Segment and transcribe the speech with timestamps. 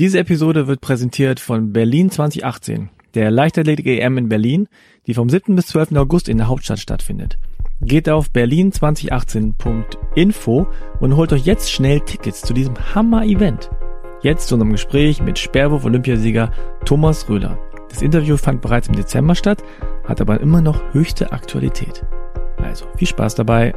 [0.00, 4.68] Diese Episode wird präsentiert von Berlin 2018, der Leichtathletik-EM in Berlin,
[5.08, 5.56] die vom 7.
[5.56, 5.96] bis 12.
[5.96, 7.36] August in der Hauptstadt stattfindet.
[7.80, 10.68] Geht auf berlin2018.info
[11.00, 13.72] und holt euch jetzt schnell Tickets zu diesem Hammer-Event.
[14.22, 16.52] Jetzt zu unserem Gespräch mit Sperrwurf-Olympiasieger
[16.84, 17.58] Thomas Röhler.
[17.88, 19.64] Das Interview fand bereits im Dezember statt,
[20.04, 22.06] hat aber immer noch höchste Aktualität.
[22.58, 23.74] Also viel Spaß dabei.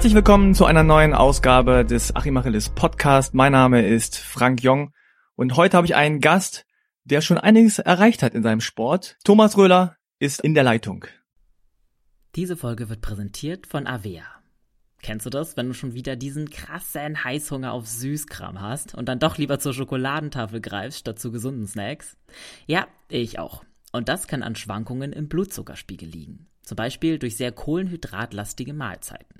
[0.00, 3.34] Herzlich willkommen zu einer neuen Ausgabe des Achim Achilles Podcast.
[3.34, 4.94] Mein Name ist Frank Jong
[5.36, 6.64] und heute habe ich einen Gast,
[7.04, 9.18] der schon einiges erreicht hat in seinem Sport.
[9.24, 11.04] Thomas Röhler ist in der Leitung.
[12.34, 14.24] Diese Folge wird präsentiert von Avea.
[15.02, 19.18] Kennst du das, wenn du schon wieder diesen krassen Heißhunger auf Süßkram hast und dann
[19.18, 22.16] doch lieber zur Schokoladentafel greifst statt zu gesunden Snacks?
[22.64, 23.64] Ja, ich auch.
[23.92, 26.46] Und das kann an Schwankungen im Blutzuckerspiegel liegen.
[26.62, 29.39] Zum Beispiel durch sehr kohlenhydratlastige Mahlzeiten.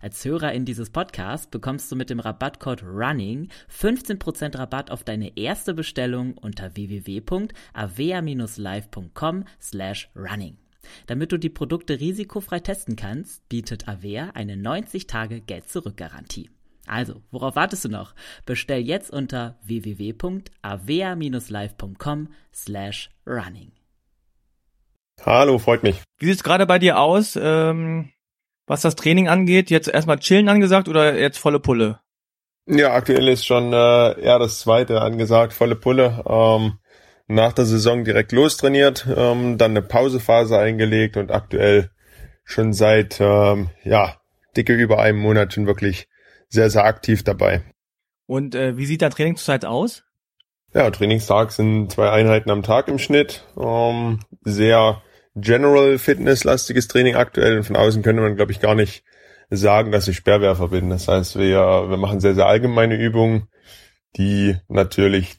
[0.00, 5.74] Als Hörerin dieses Podcasts bekommst du mit dem Rabattcode RUNNING 15% Rabatt auf deine erste
[5.74, 10.56] Bestellung unter www.avea-live.com slash running.
[11.06, 16.50] Damit du die Produkte risikofrei testen kannst, bietet Avea eine 90 Tage Geld-Zurück-Garantie.
[16.86, 18.14] Also, worauf wartest du noch?
[18.44, 23.72] Bestell jetzt unter www.avea-live.com slash running.
[25.24, 26.02] Hallo, freut mich.
[26.18, 28.10] Wie sieht's gerade bei dir aus, ähm,
[28.66, 29.70] was das Training angeht?
[29.70, 32.00] Jetzt erstmal chillen angesagt oder jetzt volle Pulle?
[32.66, 36.24] Ja, aktuell ist schon äh, eher das zweite angesagt, volle Pulle.
[36.28, 36.78] Ähm,
[37.28, 41.90] nach der Saison direkt lostrainiert, ähm, dann eine Pausephase eingelegt und aktuell
[42.44, 44.16] schon seit ähm, ja
[44.56, 46.08] dicke über einem Monat schon wirklich
[46.48, 47.62] sehr, sehr aktiv dabei.
[48.26, 50.04] Und äh, wie sieht dein Training zurzeit aus?
[50.74, 53.44] Ja, Trainingstag sind zwei Einheiten am Tag im Schnitt.
[53.58, 55.02] Ähm, sehr
[55.36, 57.58] General Fitness lastiges Training aktuell.
[57.58, 59.04] Und von außen könnte man, glaube ich, gar nicht
[59.50, 60.90] sagen, dass ich Sperrwerfer bin.
[60.90, 63.48] Das heißt, wir, wir machen sehr, sehr allgemeine Übungen,
[64.16, 65.36] die natürlich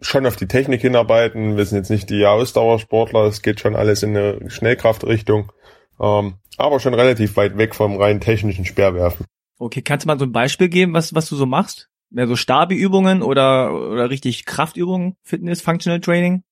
[0.00, 1.56] schon auf die Technik hinarbeiten.
[1.56, 3.24] Wir sind jetzt nicht die Ausdauersportler.
[3.24, 5.52] Es geht schon alles in eine Schnellkraftrichtung.
[6.00, 9.26] Ähm, aber schon relativ weit weg vom rein technischen Speerwerfen.
[9.58, 11.90] Okay, kannst du mal so ein Beispiel geben, was, was du so machst?
[12.08, 16.42] Mehr so Stabi-Übungen oder, oder richtig Kraftübungen, Fitness, Functional Training?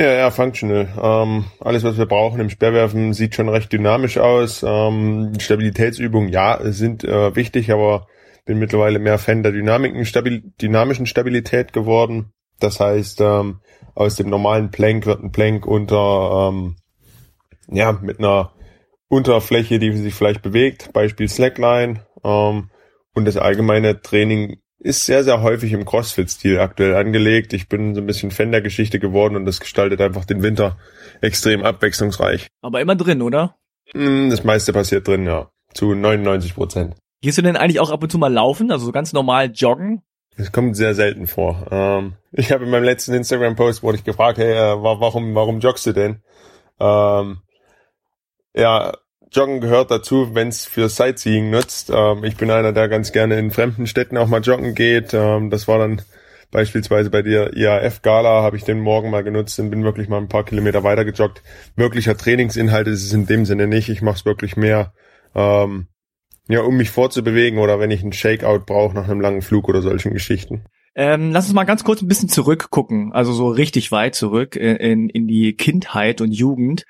[0.00, 0.88] Ja, ja, functional.
[1.00, 4.64] Ähm, alles, was wir brauchen im Speerwerfen, sieht schon recht dynamisch aus.
[4.66, 8.08] Ähm, Stabilitätsübungen, ja, sind äh, wichtig, aber
[8.44, 12.32] bin mittlerweile mehr Fan der Dynamiken, stabil, dynamischen Stabilität geworden.
[12.58, 13.60] Das heißt, ähm,
[13.94, 16.76] aus dem normalen Plank wird ein Plank unter, ähm,
[17.68, 18.52] ja, mit einer
[19.08, 22.70] Unterfläche, die sich vielleicht bewegt, Beispiel Slackline ähm,
[23.14, 27.54] und das allgemeine Training ist sehr, sehr häufig im CrossFit-Stil aktuell angelegt.
[27.54, 30.76] Ich bin so ein bisschen Fan der Geschichte geworden und das gestaltet einfach den Winter
[31.22, 32.48] extrem abwechslungsreich.
[32.60, 33.56] Aber immer drin, oder?
[33.92, 35.48] Hm, das meiste passiert drin, ja.
[35.72, 36.96] Zu 99 Prozent.
[37.22, 40.02] Gehst du denn eigentlich auch ab und zu mal laufen, also so ganz normal joggen?
[40.36, 41.66] Das kommt sehr selten vor.
[41.70, 45.86] Ähm, ich habe in meinem letzten Instagram-Post wurde ich gefragt, hey, äh, warum, warum joggst
[45.86, 46.22] du denn?
[46.78, 47.38] Ähm,
[48.54, 48.92] ja,
[49.32, 51.90] Joggen gehört dazu, wenn es für Sightseeing nutzt.
[51.94, 55.12] Ähm, ich bin einer, der ganz gerne in fremden Städten auch mal joggen geht.
[55.14, 56.02] Ähm, das war dann
[56.50, 60.28] beispielsweise bei der IAF-Gala, habe ich den Morgen mal genutzt und bin wirklich mal ein
[60.28, 61.42] paar Kilometer weiter gejoggt.
[61.74, 63.88] Wirklicher Trainingsinhalt ist es in dem Sinne nicht.
[63.88, 64.92] Ich mache es wirklich mehr,
[65.34, 65.88] ähm,
[66.46, 69.82] ja, um mich vorzubewegen oder wenn ich einen Shakeout brauche nach einem langen Flug oder
[69.82, 70.64] solchen Geschichten.
[70.94, 75.08] Ähm, lass uns mal ganz kurz ein bisschen zurückgucken, also so richtig weit zurück in,
[75.08, 76.84] in die Kindheit und Jugend.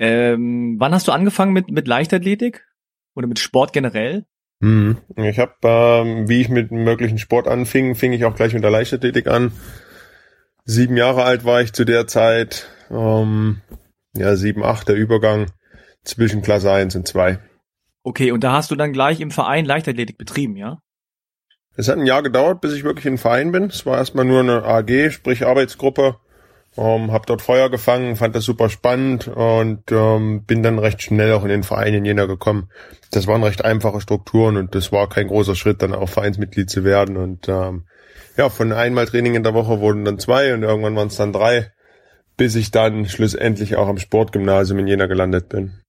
[0.00, 2.66] Ähm, wann hast du angefangen mit, mit Leichtathletik
[3.14, 4.24] oder mit Sport generell?
[4.62, 4.96] Hm.
[5.16, 8.70] Ich habe, ähm, wie ich mit möglichen Sport anfing, fing ich auch gleich mit der
[8.70, 9.52] Leichtathletik an.
[10.64, 12.70] Sieben Jahre alt war ich zu der Zeit.
[12.90, 13.60] Ähm,
[14.14, 15.46] ja, sieben, acht, der Übergang
[16.02, 17.38] zwischen Klasse 1 und 2.
[18.02, 20.78] Okay, und da hast du dann gleich im Verein Leichtathletik betrieben, ja?
[21.76, 23.64] Es hat ein Jahr gedauert, bis ich wirklich in Verein bin.
[23.64, 26.16] Es war erstmal nur eine AG, sprich Arbeitsgruppe.
[26.80, 31.34] Ähm, habe dort Feuer gefangen, fand das super spannend und ähm, bin dann recht schnell
[31.34, 32.70] auch in den Verein in Jena gekommen.
[33.10, 36.82] Das waren recht einfache Strukturen und das war kein großer Schritt, dann auch Vereinsmitglied zu
[36.82, 37.18] werden.
[37.18, 37.84] Und ähm,
[38.38, 41.34] ja, von einmal Training in der Woche wurden dann zwei und irgendwann waren es dann
[41.34, 41.70] drei,
[42.38, 45.82] bis ich dann schlussendlich auch am Sportgymnasium in Jena gelandet bin.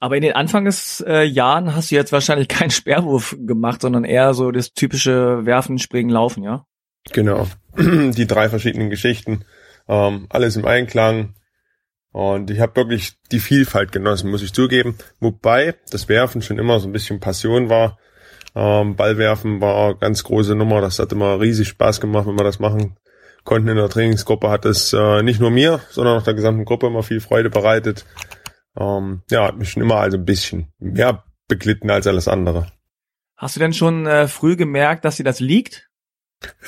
[0.00, 4.74] Aber in den Anfangsjahren hast du jetzt wahrscheinlich keinen Sperrwurf gemacht, sondern eher so das
[4.74, 6.66] typische Werfen, Springen, Laufen, ja?
[7.12, 7.46] Genau.
[7.78, 9.46] Die drei verschiedenen Geschichten.
[9.88, 11.34] Ähm, alles im Einklang.
[12.12, 14.96] Und ich habe wirklich die Vielfalt genossen, muss ich zugeben.
[15.20, 17.98] Wobei das Werfen schon immer so ein bisschen Passion war.
[18.54, 20.80] Ähm, Ballwerfen war ganz große Nummer.
[20.80, 22.96] Das hat immer riesig Spaß gemacht, wenn wir das machen
[23.44, 24.50] konnten in der Trainingsgruppe.
[24.50, 28.04] Hat es äh, nicht nur mir, sondern auch der gesamten Gruppe immer viel Freude bereitet.
[28.78, 32.72] Ähm, ja, hat mich schon immer also ein bisschen mehr beglitten als alles andere.
[33.36, 35.90] Hast du denn schon äh, früh gemerkt, dass dir das liegt?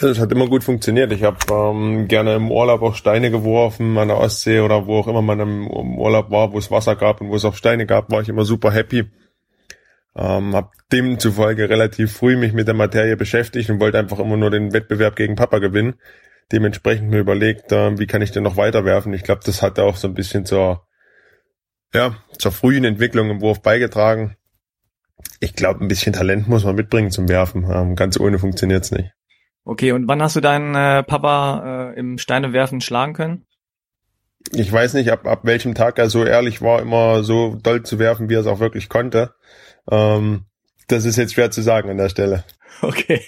[0.00, 1.12] Das hat immer gut funktioniert.
[1.12, 5.08] Ich habe ähm, gerne im Urlaub auch Steine geworfen an der Ostsee oder wo auch
[5.08, 7.86] immer man im, im Urlaub war, wo es Wasser gab und wo es auch Steine
[7.86, 9.10] gab, war ich immer super happy.
[10.16, 14.50] Ähm, habe demzufolge relativ früh mich mit der Materie beschäftigt und wollte einfach immer nur
[14.50, 15.94] den Wettbewerb gegen Papa gewinnen.
[16.50, 19.12] Dementsprechend mir überlegt, äh, wie kann ich denn noch weiterwerfen.
[19.12, 20.86] Ich glaube, das hat auch so ein bisschen zur,
[21.94, 24.36] ja, zur frühen Entwicklung im Wurf beigetragen.
[25.40, 27.68] Ich glaube, ein bisschen Talent muss man mitbringen zum Werfen.
[27.70, 29.12] Ähm, ganz ohne funktioniert's nicht.
[29.68, 33.44] Okay, und wann hast du deinen äh, Papa äh, im Steinewerfen schlagen können?
[34.52, 37.98] Ich weiß nicht, ab, ab welchem Tag er so ehrlich war, immer so doll zu
[37.98, 39.34] werfen, wie er es auch wirklich konnte.
[39.90, 40.46] Ähm,
[40.86, 42.44] das ist jetzt schwer zu sagen an der Stelle.
[42.80, 43.22] Okay.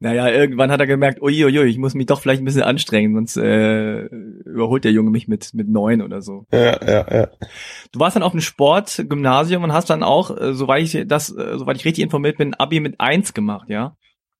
[0.00, 3.36] naja, irgendwann hat er gemerkt, uiuiui, ich muss mich doch vielleicht ein bisschen anstrengen, sonst
[3.36, 6.46] äh, überholt der Junge mich mit mit neun oder so.
[6.52, 7.28] Ja, ja, ja.
[7.92, 11.58] Du warst dann auf dem Sportgymnasium und hast dann auch, äh, soweit ich das, äh,
[11.58, 13.96] soweit ich richtig informiert bin, Abi mit eins gemacht, ja?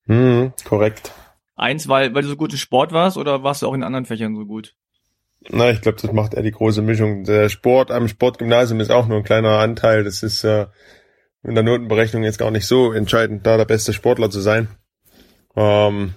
[0.06, 1.12] Hm, korrekt.
[1.56, 4.05] Eins, weil, weil du so gut im Sport warst oder warst du auch in anderen
[4.05, 4.75] Fächern so gut?
[5.49, 7.25] Na, ich glaube, das macht eher die große Mischung.
[7.25, 10.05] Der Sport am Sportgymnasium ist auch nur ein kleiner Anteil.
[10.05, 10.67] Das ist äh,
[11.43, 14.69] in der Notenberechnung jetzt gar nicht so entscheidend, da der beste Sportler zu sein.
[15.55, 16.14] Ähm,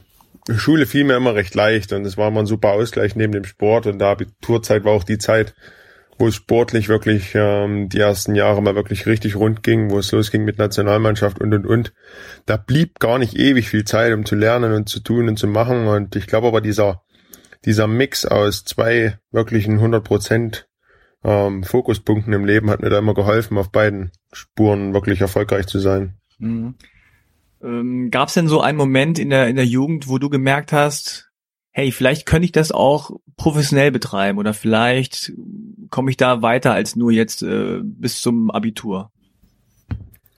[0.56, 3.44] Schule fiel mir immer recht leicht und es war immer ein super Ausgleich neben dem
[3.44, 5.54] Sport und der Abiturzeit war auch die Zeit,
[6.20, 10.12] wo es sportlich wirklich ähm, die ersten Jahre mal wirklich richtig rund ging, wo es
[10.12, 11.94] losging mit Nationalmannschaft und und und.
[12.46, 15.48] Da blieb gar nicht ewig viel Zeit, um zu lernen und zu tun und zu
[15.48, 15.88] machen.
[15.88, 17.02] Und ich glaube aber dieser
[17.66, 20.68] dieser Mix aus zwei wirklichen 100 Prozent
[21.24, 25.80] ähm, Fokuspunkten im Leben hat mir da immer geholfen, auf beiden Spuren wirklich erfolgreich zu
[25.80, 26.16] sein.
[26.38, 26.76] Mhm.
[27.62, 30.74] Ähm, Gab es denn so einen Moment in der in der Jugend, wo du gemerkt
[30.74, 31.29] hast,
[31.72, 35.32] hey, vielleicht könnte ich das auch professionell betreiben oder vielleicht
[35.90, 39.12] komme ich da weiter als nur jetzt äh, bis zum Abitur.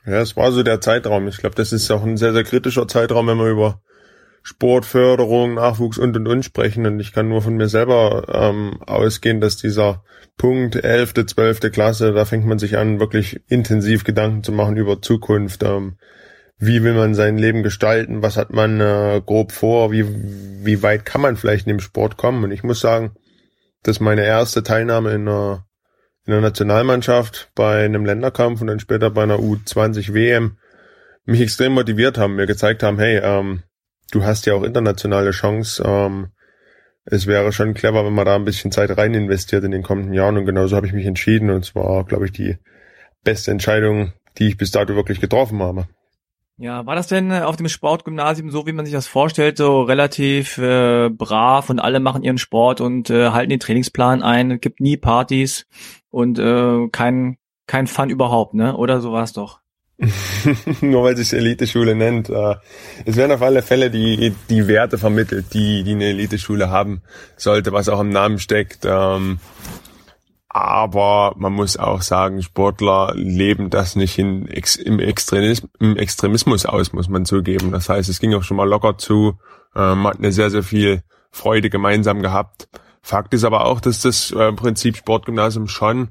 [0.06, 1.28] Ja, es war so der Zeitraum.
[1.28, 3.82] Ich glaube, das ist auch ein sehr, sehr kritischer Zeitraum, wenn wir über
[4.44, 6.86] Sportförderung, Nachwuchs und und und sprechen.
[6.86, 10.04] Und ich kann nur von mir selber ähm, ausgehen, dass dieser
[10.38, 15.02] Punkt elfte, zwölfte Klasse, da fängt man sich an, wirklich intensiv Gedanken zu machen über
[15.02, 15.62] Zukunft.
[15.62, 15.98] Ähm,
[16.62, 20.06] wie will man sein Leben gestalten, was hat man äh, grob vor, wie,
[20.64, 22.44] wie weit kann man vielleicht in dem Sport kommen.
[22.44, 23.16] Und ich muss sagen,
[23.82, 25.66] dass meine erste Teilnahme in einer,
[26.28, 30.58] in einer Nationalmannschaft bei einem Länderkampf und dann später bei einer U20 WM
[31.26, 33.64] mich extrem motiviert haben, mir gezeigt haben, hey, ähm,
[34.12, 35.82] du hast ja auch internationale Chance.
[35.84, 36.28] Ähm,
[37.06, 40.14] es wäre schon clever, wenn man da ein bisschen Zeit rein investiert in den kommenden
[40.14, 40.38] Jahren.
[40.38, 41.50] Und genauso habe ich mich entschieden.
[41.50, 42.58] Und es war, glaube ich, die
[43.24, 45.88] beste Entscheidung, die ich bis dato wirklich getroffen habe.
[46.62, 49.82] Ja, war das denn äh, auf dem Sportgymnasium so, wie man sich das vorstellt, so
[49.82, 54.62] relativ äh, brav und alle machen ihren Sport und äh, halten den Trainingsplan ein, es
[54.62, 55.66] gibt nie Partys
[56.12, 58.78] und äh, kein kein Fun überhaupt, ne?
[58.78, 59.62] Oder so war es doch.
[60.82, 62.30] Nur weil sich Eliteschule nennt.
[62.30, 62.56] Äh,
[63.06, 67.02] es werden auf alle Fälle die die Werte vermittelt, die die eine Eliteschule haben
[67.38, 68.86] sollte, was auch im Namen steckt.
[68.86, 69.40] Ähm,
[70.54, 76.92] aber man muss auch sagen, Sportler leben das nicht in, im, Extremismus, im Extremismus aus,
[76.92, 77.72] muss man zugeben.
[77.72, 79.40] Das heißt, es ging auch schon mal locker zu,
[79.76, 82.68] äh, man hat eine sehr, sehr viel Freude gemeinsam gehabt.
[83.02, 86.10] Fakt ist aber auch, dass das äh, Prinzip Sportgymnasium schon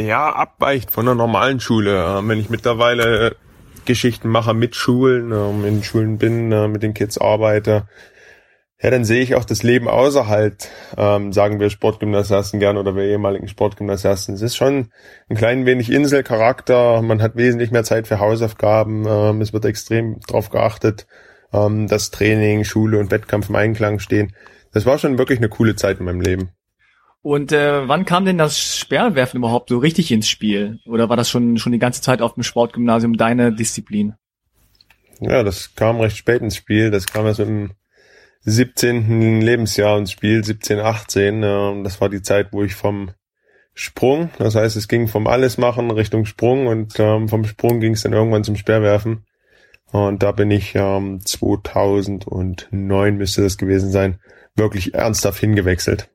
[0.00, 2.02] ja abweicht von einer normalen Schule.
[2.02, 3.36] Äh, wenn ich mittlerweile
[3.84, 7.86] Geschichten mache mit Schulen, äh, in Schulen bin, äh, mit den Kids arbeite,
[8.80, 10.56] ja, dann sehe ich auch das Leben außerhalb,
[10.96, 14.36] ähm, sagen wir Sportgymnasiasten gern oder wir ehemaligen Sportgymnasiasten.
[14.36, 14.90] Es ist schon
[15.28, 20.20] ein klein wenig Inselcharakter, man hat wesentlich mehr Zeit für Hausaufgaben, ähm, es wird extrem
[20.28, 21.08] darauf geachtet,
[21.52, 24.32] ähm, dass Training, Schule und Wettkampf im Einklang stehen.
[24.72, 26.50] Das war schon wirklich eine coole Zeit in meinem Leben.
[27.20, 30.78] Und äh, wann kam denn das Sperrwerfen überhaupt so richtig ins Spiel?
[30.86, 34.14] Oder war das schon, schon die ganze Zeit auf dem Sportgymnasium deine Disziplin?
[35.20, 36.92] Ja, das kam recht spät ins Spiel.
[36.92, 37.72] Das kam erst im
[38.48, 39.40] 17.
[39.40, 41.42] Lebensjahr ins Spiel, 17, 18.
[41.42, 43.10] Äh, das war die Zeit, wo ich vom
[43.80, 48.02] Sprung, das heißt, es ging vom Allesmachen Richtung Sprung und ähm, vom Sprung ging es
[48.02, 49.24] dann irgendwann zum Speerwerfen.
[49.92, 54.18] Und da bin ich ähm, 2009 müsste das gewesen sein,
[54.56, 56.10] wirklich ernsthaft hingewechselt.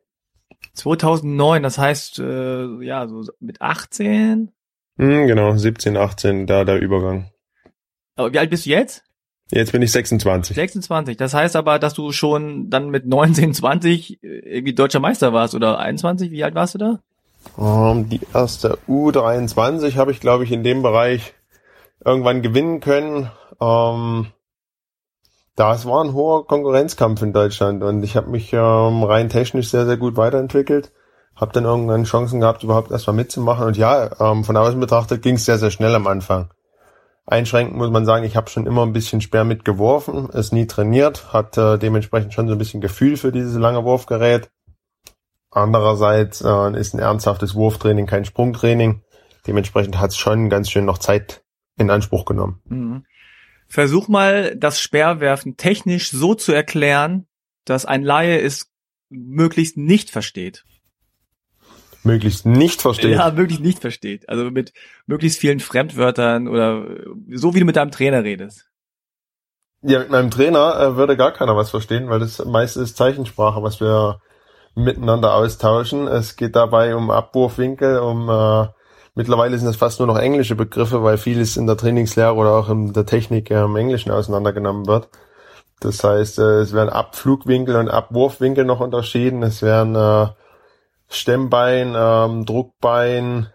[0.74, 4.52] 2009, das heißt, äh, ja, so mit 18?
[4.98, 7.32] Hm, genau, 17, 18, da der Übergang.
[8.18, 9.06] Aber wie alt bist du jetzt?
[9.55, 10.55] Jetzt bin ich 26.
[10.55, 11.15] 26.
[11.15, 15.53] Das heißt aber, dass du schon dann mit 19, 20 äh, irgendwie deutscher Meister warst
[15.53, 16.31] oder 21.
[16.31, 17.00] Wie alt warst du da?
[17.55, 21.33] Um, ähm, die erste U23 habe ich, glaube ich, in dem Bereich
[22.03, 23.29] irgendwann gewinnen können.
[23.60, 24.27] Um, ähm,
[25.55, 29.86] das war ein hoher Konkurrenzkampf in Deutschland und ich habe mich ähm, rein technisch sehr,
[29.86, 30.91] sehr gut weiterentwickelt.
[31.36, 33.67] Habe dann irgendwann Chancen gehabt, überhaupt erstmal mitzumachen.
[33.67, 36.50] Und ja, von außen betrachtet ging es sehr, sehr schnell am Anfang.
[37.25, 41.32] Einschränkend muss man sagen, ich habe schon immer ein bisschen Sperr mitgeworfen, es nie trainiert,
[41.32, 44.51] hat äh, dementsprechend schon so ein bisschen Gefühl für dieses lange Wurfgerät.
[45.50, 49.03] Andererseits äh, ist ein ernsthaftes Wurftraining kein Sprungtraining.
[49.48, 51.44] Dementsprechend hat es schon ganz schön noch Zeit
[51.77, 52.62] in Anspruch genommen.
[52.65, 53.06] Mhm.
[53.68, 57.27] Versuch mal, das Speerwerfen technisch so zu erklären,
[57.65, 58.72] dass ein Laie es
[59.10, 60.65] möglichst nicht versteht.
[62.03, 63.17] Möglichst nicht versteht?
[63.17, 64.27] Ja, möglichst nicht versteht.
[64.27, 64.74] Also mit
[65.05, 66.86] möglichst vielen Fremdwörtern oder
[67.29, 68.69] so wie du mit deinem Trainer redest.
[69.81, 73.62] Ja, mit meinem Trainer äh, würde gar keiner was verstehen, weil das meiste ist Zeichensprache,
[73.63, 74.22] was wir
[74.75, 76.07] miteinander austauschen.
[76.07, 78.67] Es geht dabei um Abwurfwinkel, um äh,
[79.15, 82.69] mittlerweile sind es fast nur noch englische Begriffe, weil vieles in der Trainingslehre oder auch
[82.69, 85.10] in der Technik äh, im Englischen auseinandergenommen wird.
[85.79, 89.43] Das heißt, äh, es werden Abflugwinkel und Abwurfwinkel noch unterschieden.
[89.43, 90.27] Es werden äh,
[91.15, 93.48] Stemmbein, ähm, Druckbein,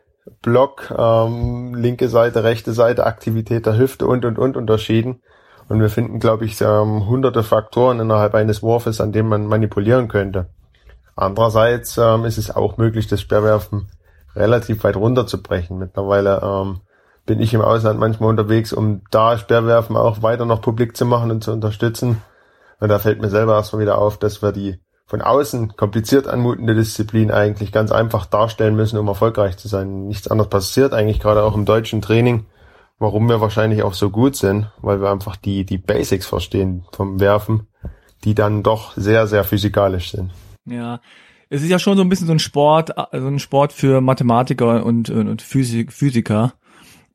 [0.42, 5.22] Block, ähm, linke Seite, rechte Seite, Aktivität der Hüfte und und und unterschieden.
[5.68, 10.08] Und wir finden, glaube ich, ähm, hunderte Faktoren innerhalb eines Wurfes, an denen man manipulieren
[10.08, 10.48] könnte.
[11.14, 13.88] Andererseits ähm, ist es auch möglich, das Speerwerfen
[14.34, 15.76] relativ weit runterzubrechen.
[15.78, 16.80] Mittlerweile ähm,
[17.26, 21.30] bin ich im Ausland manchmal unterwegs, um da Speerwerfen auch weiter noch publik zu machen
[21.30, 22.22] und zu unterstützen.
[22.80, 26.74] Und da fällt mir selber erstmal wieder auf, dass wir die von außen kompliziert anmutende
[26.74, 30.06] Disziplin eigentlich ganz einfach darstellen müssen, um erfolgreich zu sein.
[30.06, 32.44] Nichts anderes passiert eigentlich gerade auch im deutschen Training,
[32.98, 37.20] warum wir wahrscheinlich auch so gut sind, weil wir einfach die, die Basics verstehen vom
[37.20, 37.68] Werfen,
[38.24, 40.30] die dann doch sehr, sehr physikalisch sind.
[40.66, 41.00] Ja,
[41.48, 44.84] es ist ja schon so ein bisschen so ein Sport, so ein Sport für Mathematiker
[44.84, 46.52] und, und Physik, Physiker.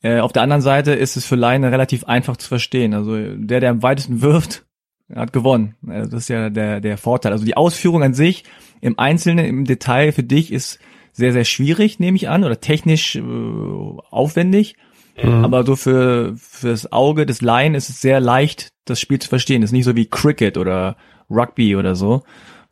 [0.01, 2.95] Äh, auf der anderen Seite ist es für Laien relativ einfach zu verstehen.
[2.95, 4.65] Also der, der am weitesten wirft,
[5.13, 5.75] hat gewonnen.
[5.87, 7.31] Also das ist ja der, der Vorteil.
[7.31, 8.43] Also die Ausführung an sich
[8.81, 10.79] im Einzelnen, im Detail für dich ist
[11.11, 14.75] sehr, sehr schwierig, nehme ich an, oder technisch äh, aufwendig.
[15.21, 15.45] Mhm.
[15.45, 19.61] Aber so für fürs Auge des Laien ist es sehr leicht, das Spiel zu verstehen.
[19.61, 20.97] Es ist nicht so wie Cricket oder
[21.29, 22.23] Rugby oder so,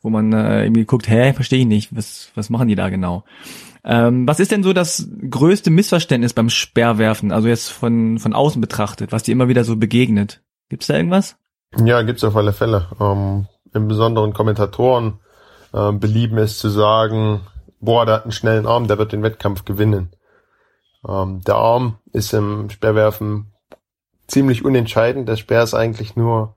[0.02, 3.24] wo man äh, irgendwie guckt, hä, verstehe ich nicht, was, was machen die da genau?
[3.84, 8.60] Ähm, was ist denn so das größte Missverständnis beim Sperrwerfen, also jetzt von, von außen
[8.60, 10.42] betrachtet, was dir immer wieder so begegnet?
[10.68, 11.36] Gibt's da irgendwas?
[11.76, 12.88] Ja, gibt's auf alle Fälle.
[13.00, 15.20] Ähm, Im Besonderen Kommentatoren
[15.72, 17.40] äh, belieben es zu sagen,
[17.80, 20.14] boah, der hat einen schnellen Arm, der wird den Wettkampf gewinnen.
[21.08, 23.52] Ähm, der Arm ist im Speerwerfen
[24.26, 25.28] ziemlich unentscheidend.
[25.28, 26.56] Der Speer ist eigentlich nur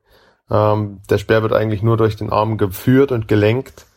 [0.50, 3.88] ähm, der Speer wird eigentlich nur durch den Arm geführt und gelenkt.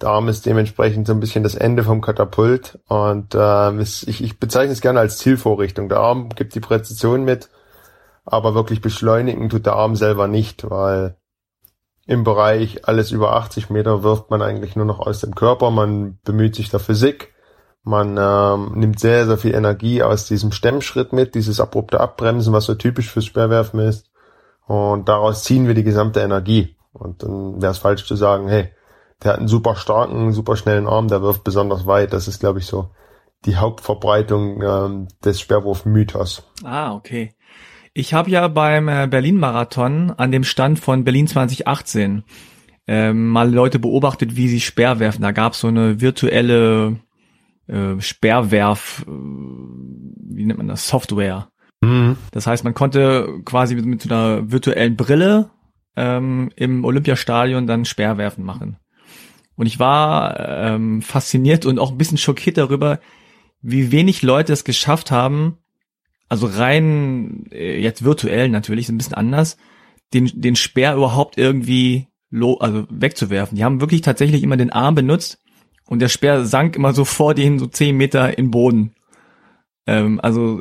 [0.00, 4.38] Der Arm ist dementsprechend so ein bisschen das Ende vom Katapult und äh, ich, ich
[4.38, 5.88] bezeichne es gerne als Zielvorrichtung.
[5.88, 7.50] Der Arm gibt die Präzision mit,
[8.30, 11.16] aber wirklich beschleunigen tut der Arm selber nicht, weil
[12.06, 15.70] im Bereich alles über 80 Meter wirft man eigentlich nur noch aus dem Körper.
[15.70, 17.34] Man bemüht sich der Physik.
[17.82, 22.64] Man ähm, nimmt sehr, sehr viel Energie aus diesem Stemmschritt mit, dieses abrupte Abbremsen, was
[22.64, 24.10] so typisch fürs Speerwerfen ist.
[24.66, 26.76] Und daraus ziehen wir die gesamte Energie.
[26.92, 28.70] Und dann wäre es falsch zu sagen, hey,
[29.22, 32.12] der hat einen super starken, super schnellen Arm, der wirft besonders weit.
[32.12, 32.90] Das ist, glaube ich, so
[33.44, 36.42] die Hauptverbreitung ähm, des Sperrwurf-Mythos.
[36.64, 37.34] Ah, okay.
[37.98, 42.22] Ich habe ja beim äh, Berlin-Marathon an dem Stand von Berlin 2018
[42.86, 45.22] ähm, mal Leute beobachtet, wie sie Sperr werfen.
[45.22, 47.00] Da gab es so eine virtuelle
[47.66, 51.48] äh, Sperrwerf, äh, wie nennt man das, Software.
[51.80, 52.16] Mhm.
[52.30, 55.50] Das heißt, man konnte quasi mit, mit so einer virtuellen Brille
[55.96, 58.76] ähm, im Olympiastadion dann Speerwerfen machen.
[59.56, 63.00] Und ich war ähm, fasziniert und auch ein bisschen schockiert darüber,
[63.60, 65.58] wie wenig Leute es geschafft haben,
[66.28, 69.56] also rein äh, jetzt virtuell natürlich, ein bisschen anders,
[70.14, 73.56] den, den Speer überhaupt irgendwie lo also wegzuwerfen.
[73.56, 75.38] Die haben wirklich tatsächlich immer den Arm benutzt
[75.86, 78.92] und der Speer sank immer so vor denen so zehn Meter in Boden.
[79.86, 80.60] Ähm, also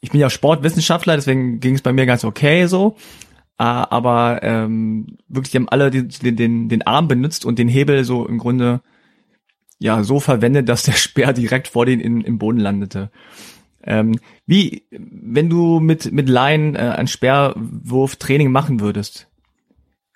[0.00, 2.96] ich bin ja Sportwissenschaftler, deswegen ging es bei mir ganz okay so.
[3.56, 8.26] aber ähm, wirklich, die haben alle den, den, den Arm benutzt und den Hebel so
[8.26, 8.80] im Grunde
[9.78, 13.10] ja so verwendet, dass der Speer direkt vor denen im Boden landete.
[13.84, 19.28] Ähm, wie, wenn du mit, mit Laien äh, ein Speerwurf-Training machen würdest,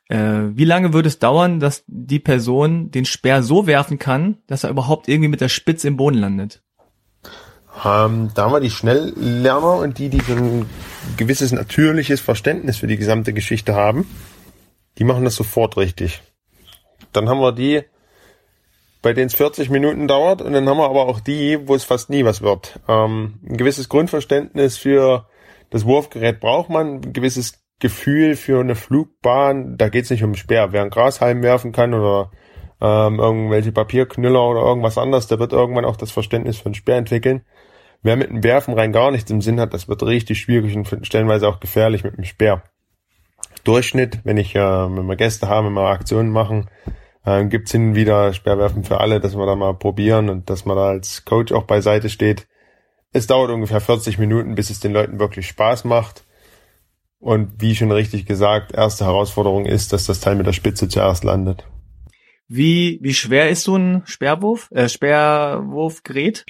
[0.08, 4.64] äh, wie lange würde es dauern, dass die Person den Speer so werfen kann, dass
[4.64, 6.62] er überhaupt irgendwie mit der Spitze im Boden landet?
[7.84, 10.66] Ähm, da haben wir die Schnelllerner und die, die so ein
[11.16, 14.06] gewisses natürliches Verständnis für die gesamte Geschichte haben,
[14.98, 16.22] die machen das sofort richtig.
[17.12, 17.82] Dann haben wir die,
[19.06, 21.84] bei denen es 40 Minuten dauert und dann haben wir aber auch die, wo es
[21.84, 22.80] fast nie was wird.
[22.88, 25.28] Ähm, ein gewisses Grundverständnis für
[25.70, 30.34] das Wurfgerät braucht man, ein gewisses Gefühl für eine Flugbahn, da geht es nicht um
[30.34, 30.72] Speer.
[30.72, 32.32] Wer ein Grashalm werfen kann oder
[32.80, 36.96] ähm, irgendwelche Papierknüller oder irgendwas anderes, der wird irgendwann auch das Verständnis für einen Speer
[36.96, 37.42] entwickeln.
[38.02, 41.06] Wer mit dem Werfen rein gar nichts im Sinn hat, das wird richtig schwierig und
[41.06, 42.64] stellenweise auch gefährlich mit dem Speer.
[43.62, 46.68] Durchschnitt, wenn ich, äh, wenn wir Gäste haben, wenn wir Aktionen machen,
[47.26, 50.64] äh, gibt's hin und wieder Speerwerfen für alle, dass wir da mal probieren und dass
[50.64, 52.46] man da als Coach auch beiseite steht.
[53.12, 56.24] Es dauert ungefähr 40 Minuten, bis es den Leuten wirklich Spaß macht.
[57.18, 61.24] Und wie schon richtig gesagt, erste Herausforderung ist, dass das Teil mit der Spitze zuerst
[61.24, 61.66] landet.
[62.46, 66.44] Wie, wie schwer ist so ein Speerwurf, äh, Speerwurfgerät?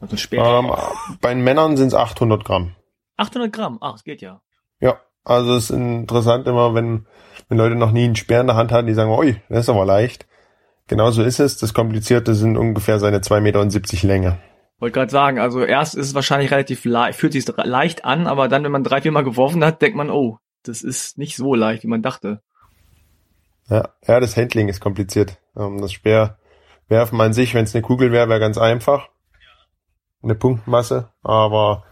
[0.00, 0.44] Also Speer.
[0.44, 0.72] Ähm,
[1.20, 2.74] bei den Männern sind es 800 Gramm.
[3.16, 3.78] 800 Gramm?
[3.80, 4.42] Ach, es geht ja.
[4.80, 7.06] Ja, also es ist interessant immer, wenn,
[7.48, 9.68] wenn Leute noch nie einen Speer in der Hand hatten, die sagen, ui, das ist
[9.68, 10.26] aber leicht.
[10.86, 11.58] Genauso ist es.
[11.58, 14.38] Das Komplizierte sind ungefähr seine 2,70 Meter Länge.
[14.78, 18.48] Wollte gerade sagen, also erst ist es wahrscheinlich relativ leicht, fühlt sich leicht an, aber
[18.48, 21.54] dann, wenn man drei, vier Mal geworfen hat, denkt man, oh, das ist nicht so
[21.54, 22.42] leicht, wie man dachte.
[23.68, 25.38] Ja, ja das Handling ist kompliziert.
[25.56, 29.08] Ähm, das Speerwerfen an sich, wenn es eine Kugel wäre, wäre ganz einfach.
[30.22, 31.84] Eine Punktmasse, aber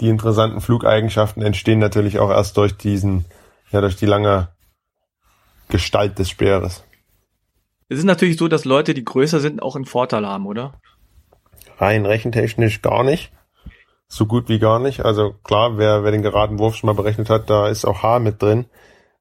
[0.00, 3.24] die interessanten Flugeigenschaften entstehen natürlich auch erst durch diesen,
[3.70, 4.48] ja, durch die lange
[5.72, 6.84] Gestalt des Speeres.
[7.88, 10.80] Es ist natürlich so, dass Leute, die größer sind, auch einen Vorteil haben, oder?
[11.82, 13.32] rein rechentechnisch gar nicht.
[14.08, 15.04] So gut wie gar nicht.
[15.04, 18.18] Also klar, wer, wer den geraden Wurf schon mal berechnet hat, da ist auch H
[18.20, 18.66] mit drin.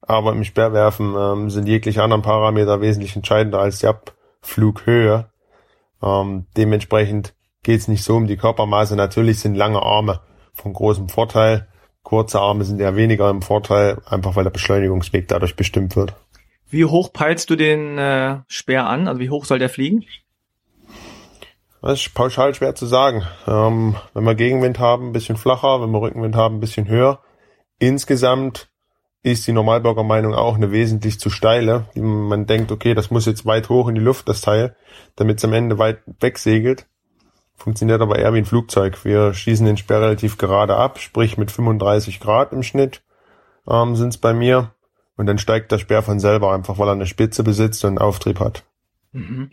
[0.02, 5.30] Aber im Sperrwerfen ähm, sind jegliche anderen Parameter wesentlich entscheidender als die Abflughöhe.
[6.02, 8.96] Ähm, dementsprechend geht es nicht so um die Körpermaße.
[8.96, 10.22] Natürlich sind lange Arme
[10.54, 11.68] von großem Vorteil.
[12.04, 16.16] Kurze Arme sind eher weniger im Vorteil, einfach weil der Beschleunigungsweg dadurch bestimmt wird.
[16.72, 19.08] Wie hoch peilst du den äh, Speer an?
[19.08, 20.06] Also wie hoch soll der fliegen?
[21.82, 23.24] Das ist pauschal schwer zu sagen.
[23.48, 27.20] Ähm, wenn wir Gegenwind haben, ein bisschen flacher, wenn wir Rückenwind haben, ein bisschen höher.
[27.80, 28.70] Insgesamt
[29.24, 31.86] ist die Normalbürger Meinung auch eine wesentlich zu steile.
[31.96, 34.76] Man denkt, okay, das muss jetzt weit hoch in die Luft, das Teil,
[35.16, 36.88] damit es am Ende weit wegsegelt.
[37.56, 39.04] Funktioniert aber eher wie ein Flugzeug.
[39.06, 43.04] Wir schießen den Sperr relativ gerade ab, sprich mit 35 Grad im Schnitt
[43.68, 44.74] ähm, sind es bei mir.
[45.18, 47.98] Und dann steigt der Sperr von selber einfach, weil er eine Spitze besitzt und einen
[47.98, 48.64] Auftrieb hat.
[49.12, 49.52] Mhm.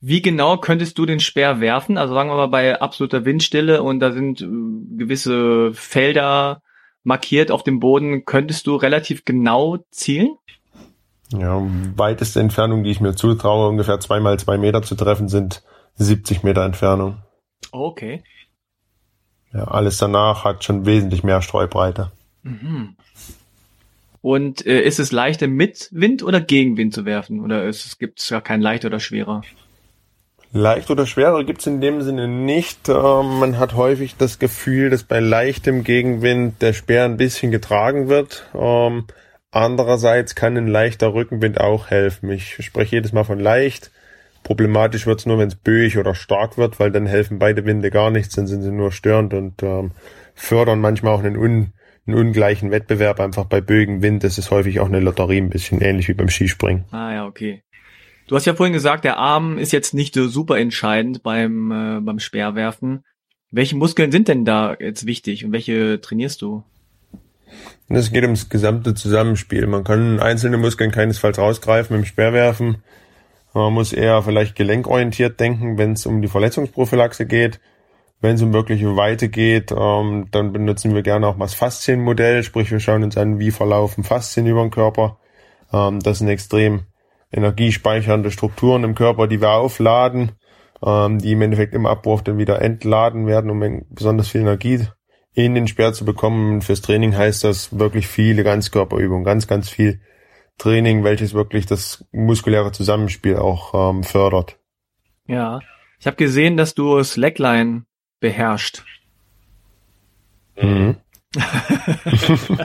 [0.00, 1.98] Wie genau könntest du den Speer werfen?
[1.98, 4.46] Also sagen wir mal bei absoluter Windstille und da sind äh,
[4.96, 6.62] gewisse Felder
[7.02, 10.36] markiert auf dem Boden, könntest du relativ genau zielen?
[11.32, 11.60] Ja,
[11.96, 15.62] weiteste Entfernung, die ich mir zutraue, ungefähr zweimal zwei Meter zu treffen, sind
[15.96, 17.18] 70 Meter Entfernung.
[17.72, 18.22] Okay.
[19.52, 22.12] Ja, alles danach hat schon wesentlich mehr Streubreite.
[22.42, 22.96] Mhm.
[24.20, 27.40] Und äh, ist es leichter mit Wind oder gegen Wind zu werfen?
[27.40, 29.42] Oder gibt es ja kein leichter oder schwerer?
[30.52, 32.88] Leicht oder schwerer gibt's in dem Sinne nicht.
[32.88, 38.08] Ähm, man hat häufig das Gefühl, dass bei leichtem Gegenwind der Speer ein bisschen getragen
[38.08, 38.48] wird.
[38.54, 39.04] Ähm,
[39.50, 42.30] andererseits kann ein leichter Rückenwind auch helfen.
[42.30, 43.90] Ich spreche jedes Mal von leicht.
[44.42, 48.10] Problematisch wird's nur, wenn es böig oder stark wird, weil dann helfen beide Winde gar
[48.10, 49.90] nichts, dann sind sie nur störend und ähm,
[50.34, 51.72] fördern manchmal auch einen, un,
[52.08, 53.20] einen ungleichen Wettbewerb.
[53.20, 56.28] Einfach bei böigem Wind das ist häufig auch eine Lotterie, ein bisschen ähnlich wie beim
[56.28, 56.84] Skispringen.
[56.90, 57.62] Ah ja, okay.
[58.26, 62.00] Du hast ja vorhin gesagt, der Arm ist jetzt nicht so super entscheidend beim, äh,
[62.00, 63.04] beim Speerwerfen.
[63.50, 66.64] Welche Muskeln sind denn da jetzt wichtig und welche trainierst du?
[67.88, 69.66] Es geht ums gesamte Zusammenspiel.
[69.66, 72.82] Man kann einzelne Muskeln keinesfalls rausgreifen im Speerwerfen.
[73.54, 77.60] Man muss eher vielleicht gelenkorientiert denken, wenn es um die Verletzungsprophylaxe geht.
[78.20, 82.42] Wenn es um wirkliche Weite geht, ähm, dann benutzen wir gerne auch mal das Faszienmodell,
[82.42, 85.18] sprich wir schauen uns an, wie verlaufen Faszien über den Körper.
[85.72, 86.82] Ähm, das ein extrem
[87.30, 90.32] energiespeichernde Strukturen im Körper, die wir aufladen,
[90.84, 94.86] ähm, die im Endeffekt im Abwurf dann wieder entladen werden, um besonders viel Energie
[95.34, 96.62] in den Speer zu bekommen.
[96.62, 100.00] Fürs Training heißt das wirklich viele Ganzkörperübungen, ganz, ganz viel
[100.56, 104.58] Training, welches wirklich das muskuläre Zusammenspiel auch ähm, fördert.
[105.26, 105.60] Ja,
[106.00, 107.84] ich habe gesehen, dass du Slackline
[108.20, 108.82] beherrscht.
[110.56, 110.96] Mhm.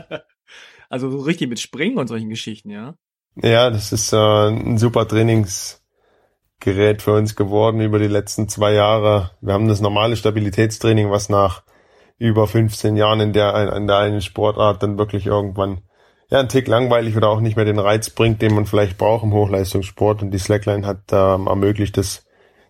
[0.94, 2.94] Also so richtig mit Springen und solchen Geschichten, ja?
[3.42, 9.32] Ja, das ist äh, ein super Trainingsgerät für uns geworden über die letzten zwei Jahre.
[9.42, 11.64] Wir haben das normale Stabilitätstraining, was nach
[12.20, 15.82] über 15 Jahren in der, in der einen Sportart dann wirklich irgendwann
[16.30, 19.24] ja, ein Tick langweilig oder auch nicht mehr den Reiz bringt, den man vielleicht braucht
[19.24, 20.22] im Hochleistungssport.
[20.22, 22.24] Und die Slackline hat ähm, ermöglicht, dass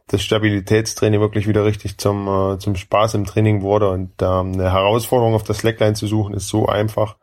[0.07, 3.89] das Stabilitätstraining wirklich wieder richtig zum, äh, zum Spaß im Training wurde.
[3.89, 7.15] Und ähm, eine Herausforderung auf der Slackline zu suchen, ist so einfach.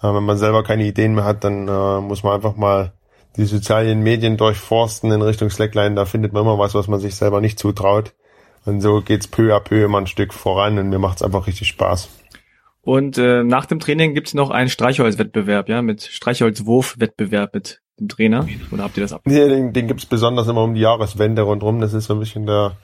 [0.00, 2.92] Äh, wenn man selber keine Ideen mehr hat, dann äh, muss man einfach mal
[3.36, 5.94] die sozialen Medien durchforsten in Richtung Slackline.
[5.94, 8.14] Da findet man immer was, was man sich selber nicht zutraut.
[8.64, 11.68] Und so geht's peu à peu immer ein Stück voran und mir macht's einfach richtig
[11.68, 12.08] Spaß.
[12.82, 18.46] Und äh, nach dem Training gibt's noch einen Streichholzwettbewerb, ja, mit Streichholzwurfwettbewerb mit dem Trainer?
[18.70, 19.22] Oder habt ihr das ab?
[19.24, 21.80] Nee, den, den gibt's besonders immer um die Jahreswende rundherum.
[21.80, 22.76] Das ist so ein bisschen der,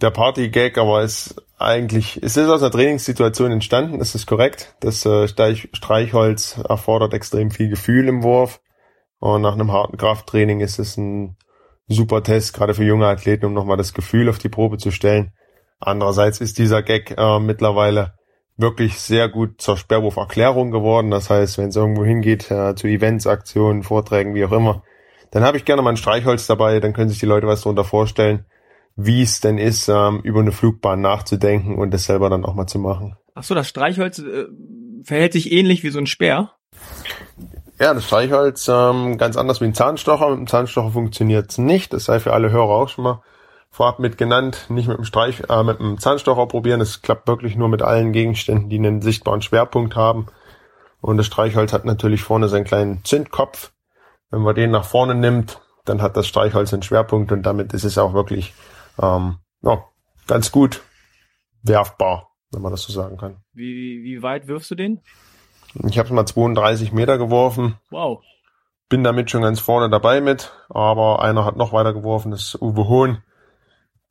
[0.00, 4.76] der Party-Gag, aber es eigentlich, es ist aus einer Trainingssituation entstanden, das ist korrekt.
[4.80, 8.60] Das äh, Streichholz erfordert extrem viel Gefühl im Wurf.
[9.18, 11.36] Und nach einem harten Krafttraining ist es ein
[11.88, 15.32] super Test, gerade für junge Athleten, um nochmal das Gefühl auf die Probe zu stellen.
[15.80, 18.17] Andererseits ist dieser Gag äh, mittlerweile
[18.58, 21.10] wirklich sehr gut zur Sperrwurferklärung geworden.
[21.10, 24.82] Das heißt, wenn es irgendwo hingeht, äh, zu Events, Aktionen, Vorträgen, wie auch immer,
[25.30, 27.84] dann habe ich gerne mal ein Streichholz dabei, dann können sich die Leute was darunter
[27.84, 28.44] vorstellen,
[28.96, 32.66] wie es denn ist, ähm, über eine Flugbahn nachzudenken und das selber dann auch mal
[32.66, 33.16] zu machen.
[33.34, 34.46] Ach so, das Streichholz äh,
[35.04, 36.50] verhält sich ähnlich wie so ein Speer?
[37.78, 40.30] Ja, das Streichholz ähm, ganz anders wie ein Zahnstocher.
[40.30, 41.92] Mit dem Zahnstocher funktioniert's nicht.
[41.92, 43.22] Das sei für alle Hörer auch schon mal
[43.78, 44.66] vorab mit genannt.
[44.70, 46.80] Nicht mit dem Streich, äh, mit dem Zahnstocher probieren.
[46.80, 50.26] Es klappt wirklich nur mit allen Gegenständen, die einen sichtbaren Schwerpunkt haben.
[51.00, 53.70] Und das Streichholz hat natürlich vorne seinen kleinen Zündkopf.
[54.30, 57.84] Wenn man den nach vorne nimmt, dann hat das Streichholz einen Schwerpunkt und damit ist
[57.84, 58.52] es auch wirklich
[59.00, 59.84] ähm, ja,
[60.26, 60.82] ganz gut
[61.62, 63.36] werfbar, wenn man das so sagen kann.
[63.52, 65.02] Wie, wie weit wirfst du den?
[65.88, 67.78] Ich habe mal 32 Meter geworfen.
[67.90, 68.24] Wow.
[68.88, 72.60] Bin damit schon ganz vorne dabei mit, aber einer hat noch weiter geworfen, das ist
[72.60, 73.22] Uwe Hohn,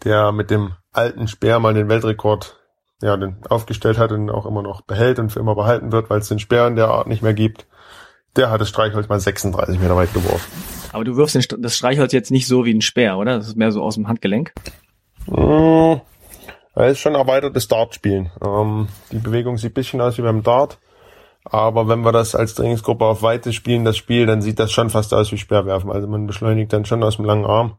[0.04, 2.58] der mit dem alten Speer mal den Weltrekord
[3.02, 6.20] ja, den aufgestellt hat und auch immer noch behält und für immer behalten wird, weil
[6.20, 7.68] es den Speer in der Art nicht mehr gibt.
[8.36, 10.52] Der hat das Streichholz mal 36 Meter weit geworfen.
[10.94, 13.38] Aber du wirfst den, das Streichholz jetzt nicht so wie ein Speer, oder?
[13.38, 14.54] Das ist mehr so aus dem Handgelenk.
[15.28, 16.02] Mmh,
[16.76, 18.32] das ist schon erweitertes Dartspielen.
[18.44, 20.80] Ähm, die Bewegung sieht bisschen aus wie beim Dart.
[21.44, 24.90] Aber wenn wir das als Trainingsgruppe auf Weite spielen, das Spiel, dann sieht das schon
[24.90, 25.92] fast aus wie Speerwerfen.
[25.92, 27.78] Also man beschleunigt dann schon aus dem langen Arm,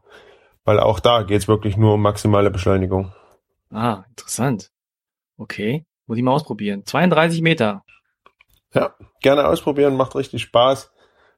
[0.69, 3.11] weil auch da geht's wirklich nur um maximale Beschleunigung.
[3.71, 4.69] Ah, interessant.
[5.35, 6.85] Okay, muss ich mal ausprobieren.
[6.85, 7.83] 32 Meter.
[8.75, 10.91] Ja, gerne ausprobieren, macht richtig Spaß.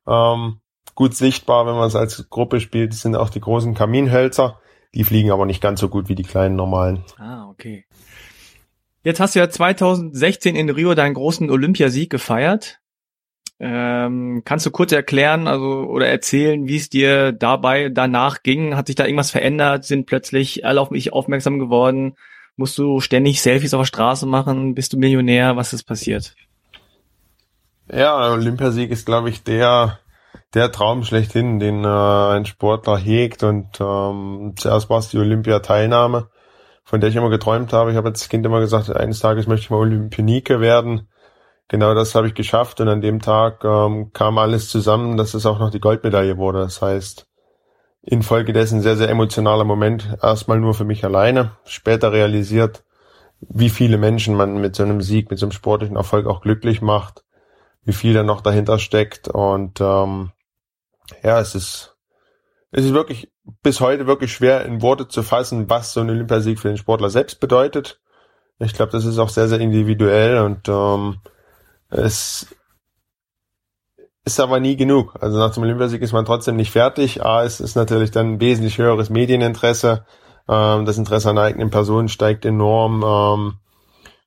[0.06, 0.60] Ähm,
[0.96, 4.60] gut sichtbar, wenn man es als Gruppe spielt, das sind auch die großen Kaminhölzer.
[4.94, 7.06] Die fliegen aber nicht ganz so gut wie die kleinen normalen.
[7.18, 7.86] Ah, okay.
[9.06, 12.81] Jetzt hast du ja 2016 in Rio deinen großen Olympiasieg gefeiert.
[13.64, 18.76] Ähm, kannst du kurz erklären, also oder erzählen, wie es dir dabei danach ging?
[18.76, 19.86] Hat sich da irgendwas verändert?
[19.86, 22.16] Sind plötzlich alle auf mich aufmerksam geworden?
[22.56, 24.74] Musst du ständig Selfies auf der Straße machen?
[24.74, 25.58] Bist du Millionär?
[25.58, 26.36] Was ist passiert?
[27.92, 30.00] Ja, Olympiasieg ist, glaube ich, der
[30.56, 33.44] der Traum schlechthin, den äh, ein Sportler hegt.
[33.44, 36.30] Und ähm, zuerst war es die Olympiateilnahme
[36.84, 37.92] von der ich immer geträumt habe.
[37.92, 41.08] Ich habe als Kind immer gesagt, eines Tages möchte ich mal Olympionike werden.
[41.72, 45.46] Genau das habe ich geschafft und an dem Tag ähm, kam alles zusammen, dass es
[45.46, 46.60] auch noch die Goldmedaille wurde.
[46.60, 47.30] Das heißt,
[48.02, 50.18] infolgedessen sehr, sehr emotionaler Moment.
[50.22, 52.84] Erstmal nur für mich alleine, später realisiert,
[53.40, 56.82] wie viele Menschen man mit so einem Sieg, mit so einem sportlichen Erfolg auch glücklich
[56.82, 57.24] macht,
[57.86, 59.30] wie viel da noch dahinter steckt.
[59.30, 60.34] Und ähm,
[61.24, 61.96] ja, es ist,
[62.72, 63.32] es ist wirklich
[63.64, 67.10] bis heute wirklich schwer in Worte zu fassen, was so ein Olympiasieg für den Sportler
[67.10, 68.02] selbst bedeutet.
[68.60, 71.22] Ich glaube, das ist auch sehr, sehr individuell und ähm,
[71.92, 72.48] es
[74.24, 75.16] ist aber nie genug.
[75.20, 77.24] Also nach dem Olympiasieg ist man trotzdem nicht fertig.
[77.24, 80.06] A, es ist natürlich dann ein wesentlich höheres Medieninteresse.
[80.48, 83.04] Ähm, das Interesse an eigenen Personen steigt enorm.
[83.04, 83.54] Ähm,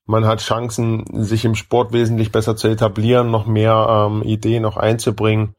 [0.05, 4.77] man hat Chancen, sich im Sport wesentlich besser zu etablieren, noch mehr ähm, Ideen noch
[4.77, 5.55] einzubringen.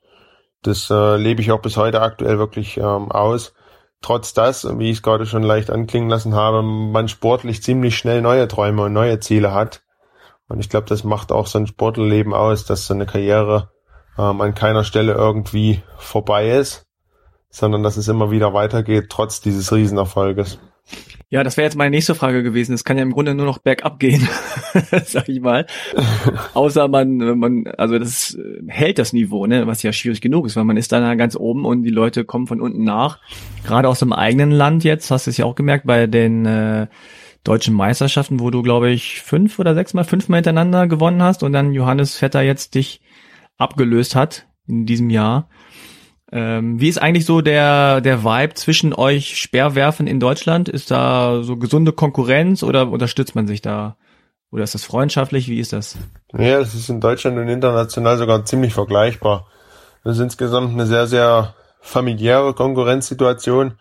[0.62, 3.54] Das äh, lebe ich auch bis heute aktuell wirklich ähm, aus.
[4.02, 8.20] Trotz das, wie ich es gerade schon leicht anklingen lassen habe, man sportlich ziemlich schnell
[8.20, 9.82] neue Träume und neue Ziele hat.
[10.48, 13.70] Und ich glaube, das macht auch so ein Sportlerleben aus, dass so eine Karriere
[14.18, 16.86] ähm, an keiner Stelle irgendwie vorbei ist,
[17.50, 20.58] sondern dass es immer wieder weitergeht, trotz dieses Riesenerfolges.
[21.28, 22.72] Ja, das wäre jetzt meine nächste Frage gewesen.
[22.72, 24.28] Es kann ja im Grunde nur noch bergab gehen,
[25.04, 25.66] sag ich mal.
[26.54, 30.62] Außer man, man, also das hält das Niveau, ne, was ja schwierig genug ist, weil
[30.62, 33.18] man ist dann ganz oben und die Leute kommen von unten nach.
[33.64, 36.86] Gerade aus dem eigenen Land jetzt, hast du es ja auch gemerkt, bei den äh,
[37.46, 41.52] deutschen Meisterschaften, wo du, glaube ich, fünf oder sechs Mal, fünfmal hintereinander gewonnen hast und
[41.52, 43.00] dann Johannes Vetter jetzt dich
[43.56, 45.48] abgelöst hat in diesem Jahr.
[46.32, 50.68] Ähm, wie ist eigentlich so der, der Vibe zwischen euch Speerwerfen in Deutschland?
[50.68, 53.96] Ist da so gesunde Konkurrenz oder unterstützt man sich da?
[54.50, 55.48] Oder ist das freundschaftlich?
[55.48, 55.96] Wie ist das?
[56.32, 59.46] Ja, es ist in Deutschland und international sogar ziemlich vergleichbar.
[60.02, 63.74] Das ist insgesamt eine sehr, sehr familiäre Konkurrenzsituation.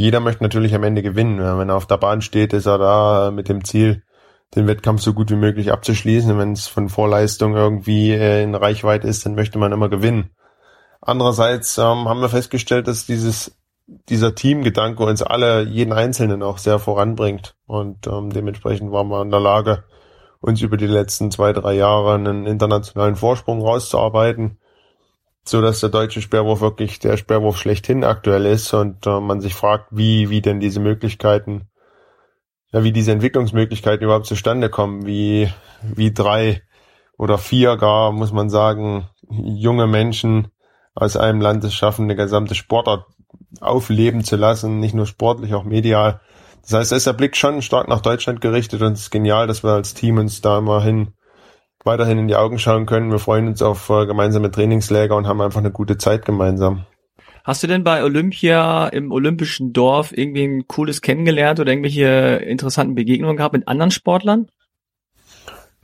[0.00, 1.38] Jeder möchte natürlich am Ende gewinnen.
[1.58, 4.02] Wenn er auf der Bahn steht, ist er da mit dem Ziel,
[4.54, 6.38] den Wettkampf so gut wie möglich abzuschließen.
[6.38, 10.30] Wenn es von Vorleistung irgendwie äh, in Reichweite ist, dann möchte man immer gewinnen.
[11.02, 13.58] Andererseits ähm, haben wir festgestellt, dass dieses
[14.08, 17.54] dieser Teamgedanke uns alle, jeden Einzelnen auch sehr voranbringt.
[17.66, 19.84] Und ähm, dementsprechend waren wir in der Lage,
[20.40, 24.56] uns über die letzten zwei, drei Jahre einen internationalen Vorsprung rauszuarbeiten,
[25.44, 29.54] so dass der deutsche Sperrwurf wirklich der Sperrwurf schlechthin aktuell ist und äh, man sich
[29.54, 31.68] fragt, wie, wie denn diese Möglichkeiten,
[32.72, 35.50] ja, wie diese Entwicklungsmöglichkeiten überhaupt zustande kommen, wie,
[35.82, 36.62] wie drei
[37.16, 40.48] oder vier gar, muss man sagen, junge Menschen
[40.94, 43.06] aus einem Land es schaffen, eine gesamte Sportart
[43.60, 46.20] aufleben zu lassen, nicht nur sportlich, auch medial.
[46.62, 49.46] Das heißt, da ist der Blick schon stark nach Deutschland gerichtet und es ist genial,
[49.46, 51.14] dass wir als Team uns da immerhin
[51.84, 53.10] weiterhin in die Augen schauen können.
[53.10, 56.86] Wir freuen uns auf äh, gemeinsame Trainingsläger und haben einfach eine gute Zeit gemeinsam.
[57.44, 62.94] Hast du denn bei Olympia im olympischen Dorf irgendwie ein cooles kennengelernt oder irgendwelche interessanten
[62.94, 64.48] Begegnungen gehabt mit anderen Sportlern?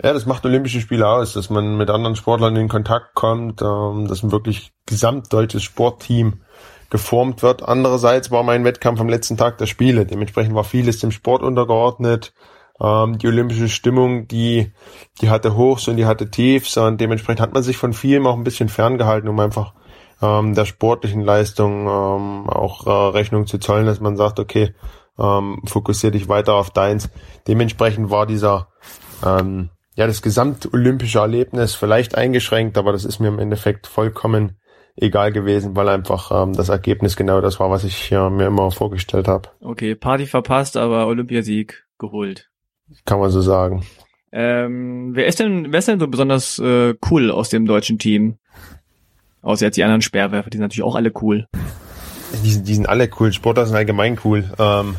[0.03, 4.07] Ja, das macht Olympische Spiele aus, dass man mit anderen Sportlern in Kontakt kommt, ähm,
[4.09, 6.43] dass ein wirklich gesamtdeutsches Sportteam
[6.91, 7.63] geformt wird.
[7.63, 10.05] Andererseits war mein Wettkampf am letzten Tag der Spiele.
[10.05, 12.35] Dementsprechend war vieles dem Sport untergeordnet.
[12.81, 14.73] Ähm, die olympische Stimmung, die,
[15.21, 18.37] die hatte Hochs und die hatte Tiefs und dementsprechend hat man sich von vielem auch
[18.37, 19.73] ein bisschen ferngehalten, um einfach
[20.21, 24.75] ähm, der sportlichen Leistung ähm, auch äh, Rechnung zu zollen, dass man sagt, okay,
[25.19, 27.09] ähm, fokussier dich weiter auf deins.
[27.49, 28.69] Dementsprechend war dieser
[29.25, 34.59] ähm, ja, das gesamtolympische Erlebnis vielleicht eingeschränkt, aber das ist mir im Endeffekt vollkommen
[34.95, 38.71] egal gewesen, weil einfach ähm, das Ergebnis genau das war, was ich ja, mir immer
[38.71, 39.51] vorgestellt habe.
[39.61, 42.51] Okay, Party verpasst, aber Olympiasieg geholt.
[43.05, 43.85] Kann man so sagen.
[44.33, 48.39] Ähm, wer ist denn, wer ist denn so besonders äh, cool aus dem deutschen Team?
[49.43, 51.47] Außer jetzt die anderen Sperrwerfer, die sind natürlich auch alle cool.
[52.45, 53.33] Die, die sind alle cool.
[53.33, 54.45] Sportler sind allgemein cool.
[54.59, 54.97] Ähm,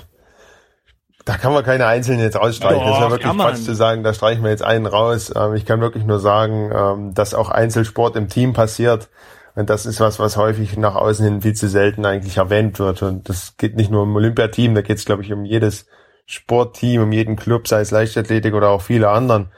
[1.26, 2.80] da kann man keine einzelnen jetzt ausstreichen.
[2.80, 5.34] Doch, das ist ja wirklich Quatsch zu sagen, da streichen wir jetzt einen raus.
[5.36, 9.10] Ähm, ich kann wirklich nur sagen, ähm, dass auch Einzelsport im Team passiert.
[9.54, 13.02] Und das ist was, was häufig nach außen hin viel zu selten eigentlich erwähnt wird.
[13.02, 15.88] Und das geht nicht nur um Olympiateam, da geht es, glaube ich, um jedes
[16.28, 19.50] Sportteam, um jeden Club, sei es Leichtathletik oder auch viele anderen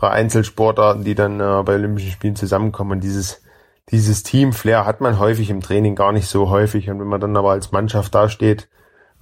[0.00, 2.92] Einzelsportarten, die dann äh, bei Olympischen Spielen zusammenkommen.
[2.92, 3.42] Und dieses,
[3.90, 6.88] dieses Team-Flair hat man häufig im Training gar nicht so häufig.
[6.88, 8.68] Und wenn man dann aber als Mannschaft dasteht,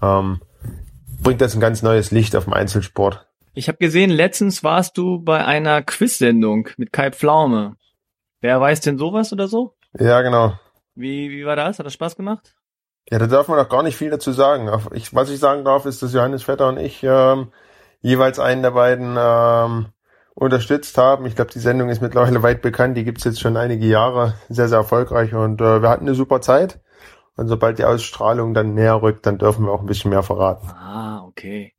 [0.03, 0.41] ähm,
[1.23, 3.27] bringt das ein ganz neues Licht auf den Einzelsport.
[3.53, 7.77] Ich habe gesehen, letztens warst du bei einer Quiz-Sendung mit Kai Pflaume.
[8.41, 9.75] Wer weiß denn sowas oder so?
[9.99, 10.59] Ja, genau.
[10.95, 11.79] Wie, wie war das?
[11.79, 12.55] Hat das Spaß gemacht?
[13.11, 14.71] Ja, da darf man doch gar nicht viel dazu sagen.
[14.93, 17.49] Ich, was ich sagen darf, ist, dass Johannes Vetter und ich ähm,
[18.01, 19.87] jeweils einen der beiden ähm,
[20.35, 21.27] unterstützt haben.
[21.27, 22.97] Ich glaube, die Sendung ist mittlerweile weit bekannt.
[22.97, 24.35] Die gibt's jetzt schon einige Jahre.
[24.49, 25.35] Sehr, sehr erfolgreich.
[25.35, 26.81] Und äh, wir hatten eine super Zeit.
[27.37, 30.69] Und sobald die Ausstrahlung dann näher rückt, dann dürfen wir auch ein bisschen mehr verraten.
[30.69, 31.73] Ah, okay.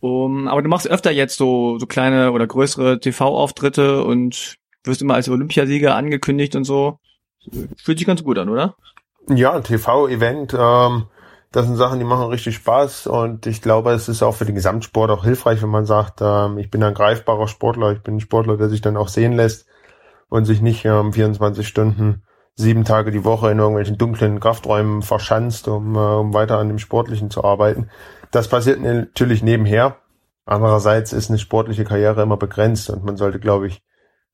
[0.00, 5.14] Um, aber du machst öfter jetzt so, so kleine oder größere TV-Auftritte und wirst immer
[5.14, 6.98] als Olympiasieger angekündigt und so.
[7.82, 8.76] Fühlt sich ganz gut an, oder?
[9.28, 11.06] Ja, TV-Event, ähm,
[11.50, 14.54] das sind Sachen, die machen richtig Spaß und ich glaube, es ist auch für den
[14.54, 18.20] Gesamtsport auch hilfreich, wenn man sagt, ähm, ich bin ein greifbarer Sportler, ich bin ein
[18.20, 19.66] Sportler, der sich dann auch sehen lässt
[20.28, 22.22] und sich nicht ähm, 24 Stunden
[22.54, 26.78] sieben Tage die Woche in irgendwelchen dunklen Krafträumen verschanzt, um, äh, um weiter an dem
[26.78, 27.90] Sportlichen zu arbeiten.
[28.30, 29.96] Das passiert natürlich nebenher.
[30.44, 33.82] Andererseits ist eine sportliche Karriere immer begrenzt und man sollte, glaube ich,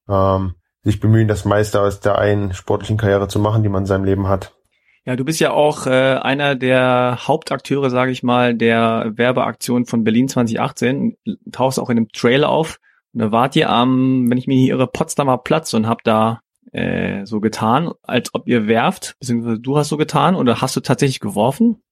[0.08, 3.86] ähm, sich bemühen, das meiste aus der einen sportlichen Karriere zu machen, die man in
[3.86, 4.54] seinem Leben hat.
[5.04, 10.04] Ja, du bist ja auch äh, einer der Hauptakteure, sage ich mal, der Werbeaktion von
[10.04, 11.16] Berlin 2018.
[11.50, 12.78] Tauchst auch in dem Trailer auf.
[13.12, 16.40] Und da wart ihr am, wenn ich mir hier irre, Potsdamer Platz und habt da
[16.70, 20.80] äh, so getan, als ob ihr werft, beziehungsweise du hast so getan oder hast du
[20.80, 21.82] tatsächlich geworfen?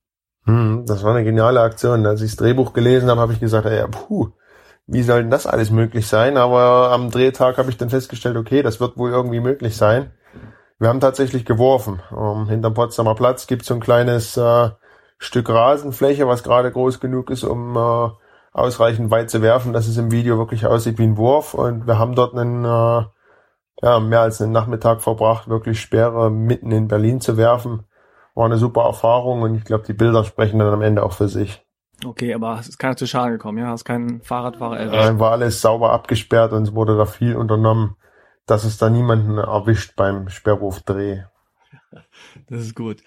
[0.44, 2.06] Hm, das war eine geniale Aktion.
[2.06, 4.30] Als ich das Drehbuch gelesen habe, habe ich gesagt, ey, puh,
[4.86, 6.36] wie soll denn das alles möglich sein?
[6.36, 10.12] Aber am Drehtag habe ich dann festgestellt, okay, das wird wohl irgendwie möglich sein.
[10.80, 12.00] Wir haben tatsächlich geworfen.
[12.10, 14.70] Um, hinterm Potsdamer Platz gibt es so ein kleines äh,
[15.18, 18.08] Stück Rasenfläche, was gerade groß genug ist, um äh,
[18.52, 21.52] ausreichend weit zu werfen, dass es im Video wirklich aussieht wie ein Wurf.
[21.52, 23.04] Und wir haben dort einen äh,
[23.82, 27.84] ja, mehr als einen Nachmittag verbracht, wirklich Sperre mitten in Berlin zu werfen.
[28.34, 31.28] War eine super Erfahrung und ich glaube, die Bilder sprechen dann am Ende auch für
[31.28, 31.62] sich.
[32.06, 33.66] Okay, aber es ist keiner zu Schaden gekommen, ja?
[33.66, 35.04] Hast keinen Fahrradfahrer erwischt?
[35.04, 37.96] Nein, war alles sauber abgesperrt und es wurde da viel unternommen,
[38.50, 41.22] dass es da niemanden erwischt beim Sperrwurfdreh.
[42.48, 43.02] Das ist gut.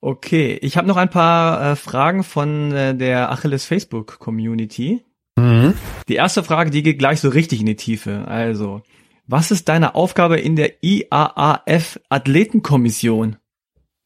[0.00, 5.04] Okay, ich habe noch ein paar äh, Fragen von äh, der Achilles Facebook Community.
[5.36, 5.74] Mhm.
[6.08, 8.24] Die erste Frage, die geht gleich so richtig in die Tiefe.
[8.28, 8.82] Also,
[9.26, 13.36] was ist deine Aufgabe in der IAAF Athletenkommission?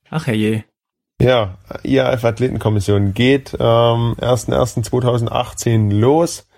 [0.08, 0.64] Ach herrje.
[1.20, 6.48] Ja, IAF Athletenkommission geht ähm, 1.1.2018 los.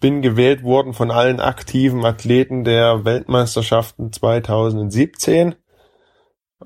[0.00, 5.54] Bin gewählt worden von allen aktiven Athleten der Weltmeisterschaften 2017.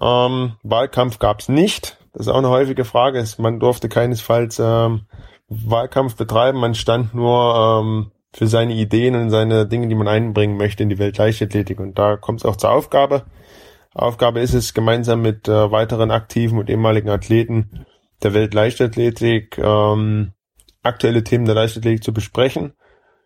[0.00, 1.98] Ähm, Wahlkampf gab's nicht.
[2.12, 3.24] Das ist auch eine häufige Frage.
[3.38, 5.06] Man durfte keinesfalls ähm,
[5.48, 6.58] Wahlkampf betreiben.
[6.58, 10.88] Man stand nur ähm, für seine Ideen und seine Dinge, die man einbringen möchte in
[10.88, 11.78] die Weltleichtathletik.
[11.80, 13.26] Und da kommt es auch zur Aufgabe.
[13.92, 17.86] Aufgabe ist es, gemeinsam mit äh, weiteren aktiven und ehemaligen Athleten
[18.22, 20.32] der Weltleichtathletik ähm,
[20.82, 22.74] aktuelle Themen der Leichtathletik zu besprechen.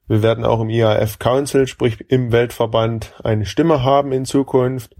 [0.06, 4.94] Wir werden auch im IAF Council, sprich im Weltverband, eine Stimme haben in Zukunft,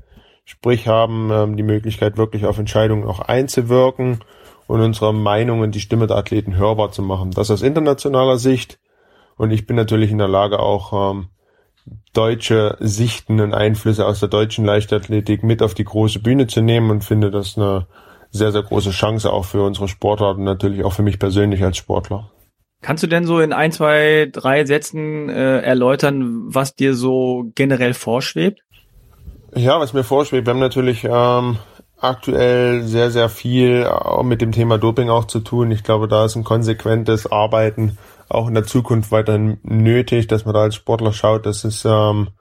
[0.44, 4.20] sprich haben ähm, die Möglichkeit, wirklich auf Entscheidungen auch einzuwirken
[4.66, 7.32] und unsere Meinungen, die Stimme der Athleten hörbar zu machen.
[7.32, 8.78] Das aus internationaler Sicht.
[9.36, 11.28] Und ich bin natürlich in der Lage, auch ähm,
[12.14, 16.90] deutsche Sichten und Einflüsse aus der deutschen Leichtathletik mit auf die große Bühne zu nehmen
[16.90, 17.86] und finde das eine
[18.30, 21.76] sehr, sehr große Chance auch für unsere Sportart und natürlich auch für mich persönlich als
[21.76, 22.30] Sportler.
[22.84, 27.94] Kannst du denn so in ein, zwei, drei Sätzen äh, erläutern, was dir so generell
[27.94, 28.60] vorschwebt?
[29.54, 31.56] Ja, was mir vorschwebt, wir haben natürlich ähm,
[31.98, 33.88] aktuell sehr, sehr viel
[34.22, 35.70] mit dem Thema Doping auch zu tun.
[35.70, 37.96] Ich glaube, da ist ein konsequentes Arbeiten
[38.28, 42.32] auch in der Zukunft weiterhin nötig, dass man da als Sportler schaut, dass es ähm,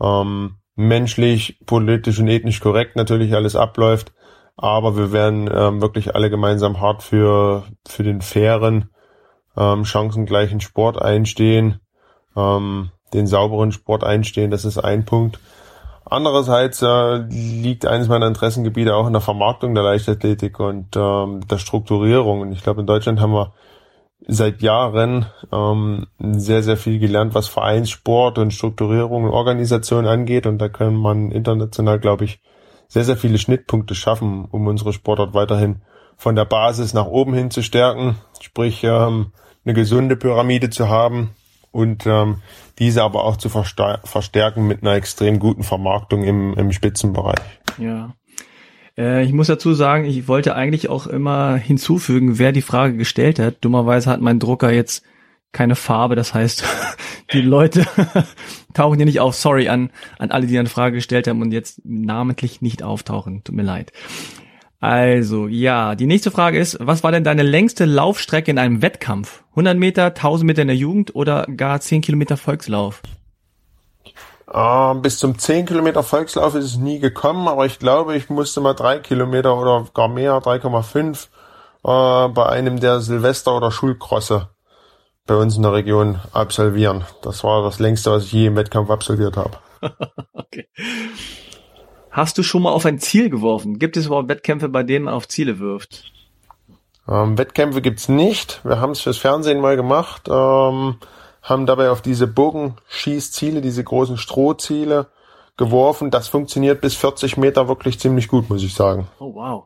[0.00, 4.14] ähm, menschlich, politisch und ethnisch korrekt natürlich alles abläuft.
[4.56, 8.88] Aber wir werden ähm, wirklich alle gemeinsam hart für, für den fairen,
[9.56, 11.80] ähm, chancengleichen Sport einstehen,
[12.36, 14.50] ähm, den sauberen Sport einstehen.
[14.50, 15.38] Das ist ein Punkt.
[16.04, 21.58] Andererseits äh, liegt eines meiner Interessengebiete auch in der Vermarktung der Leichtathletik und ähm, der
[21.58, 22.42] Strukturierung.
[22.42, 23.54] Und ich glaube, in Deutschland haben wir
[24.26, 30.46] seit Jahren ähm, sehr, sehr viel gelernt, was Vereinssport und Strukturierung und Organisation angeht.
[30.46, 32.40] Und da kann man international, glaube ich,
[32.88, 35.82] sehr, sehr viele Schnittpunkte schaffen, um unsere Sportart weiterhin
[36.16, 38.16] von der Basis nach oben hin zu stärken.
[38.40, 39.32] Sprich, ähm,
[39.64, 41.30] eine gesunde Pyramide zu haben
[41.70, 42.42] und ähm,
[42.78, 47.40] diese aber auch zu verstärken mit einer extrem guten Vermarktung im, im Spitzenbereich.
[47.78, 48.14] Ja.
[48.96, 53.38] Äh, ich muss dazu sagen, ich wollte eigentlich auch immer hinzufügen, wer die Frage gestellt
[53.38, 53.56] hat.
[53.60, 55.04] Dummerweise hat mein Drucker jetzt
[55.52, 56.64] keine Farbe, das heißt,
[57.32, 57.86] die Leute
[58.74, 59.34] tauchen hier nicht auf.
[59.34, 63.42] Sorry an, an alle, die eine Frage gestellt haben und jetzt namentlich nicht auftauchen.
[63.44, 63.92] Tut mir leid.
[64.84, 69.42] Also, ja, die nächste Frage ist, was war denn deine längste Laufstrecke in einem Wettkampf?
[69.52, 73.00] 100 Meter, 1000 Meter in der Jugend oder gar 10 Kilometer Volkslauf?
[74.46, 78.60] Uh, bis zum 10 Kilometer Volkslauf ist es nie gekommen, aber ich glaube, ich musste
[78.60, 81.28] mal drei Kilometer oder gar mehr, 3,5
[81.82, 84.50] uh, bei einem der Silvester- oder Schulkrosse
[85.26, 87.04] bei uns in der Region absolvieren.
[87.22, 89.56] Das war das längste, was ich je im Wettkampf absolviert habe.
[90.34, 90.68] okay.
[92.14, 93.80] Hast du schon mal auf ein Ziel geworfen?
[93.80, 96.12] Gibt es überhaupt Wettkämpfe, bei denen man auf Ziele wirft?
[97.08, 98.60] Ähm, Wettkämpfe gibt's nicht.
[98.64, 100.28] Wir haben es fürs Fernsehen mal gemacht.
[100.28, 100.94] Ähm,
[101.42, 105.08] haben dabei auf diese Bogenschießziele, diese großen Strohziele
[105.56, 106.12] geworfen.
[106.12, 109.08] Das funktioniert bis 40 Meter wirklich ziemlich gut, muss ich sagen.
[109.18, 109.64] Oh wow.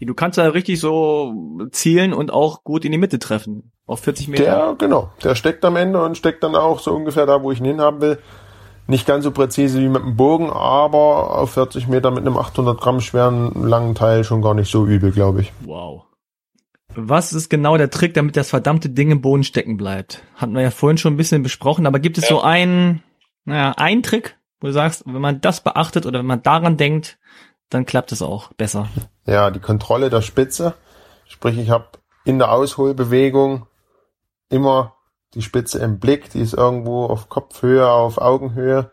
[0.00, 3.70] Du kannst da richtig so zielen und auch gut in die Mitte treffen.
[3.86, 4.42] Auf 40 Meter.
[4.42, 5.12] Der, genau.
[5.22, 8.00] Der steckt am Ende und steckt dann auch so ungefähr da, wo ich ihn hinhaben
[8.00, 8.18] will.
[8.90, 12.80] Nicht ganz so präzise wie mit dem Bogen, aber auf 40 Meter mit einem 800
[12.80, 15.52] Gramm schweren langen Teil schon gar nicht so übel, glaube ich.
[15.60, 16.04] Wow.
[16.94, 20.22] Was ist genau der Trick, damit das verdammte Ding im Boden stecken bleibt?
[20.36, 23.02] Hatten wir ja vorhin schon ein bisschen besprochen, aber gibt es so einen,
[23.44, 27.18] naja, einen Trick, wo du sagst, wenn man das beachtet oder wenn man daran denkt,
[27.68, 28.88] dann klappt es auch besser.
[29.26, 30.72] Ja, die Kontrolle der Spitze.
[31.26, 31.88] Sprich, ich habe
[32.24, 33.66] in der Ausholbewegung
[34.48, 34.94] immer
[35.34, 38.90] die Spitze im Blick, die ist irgendwo auf Kopfhöhe, auf Augenhöhe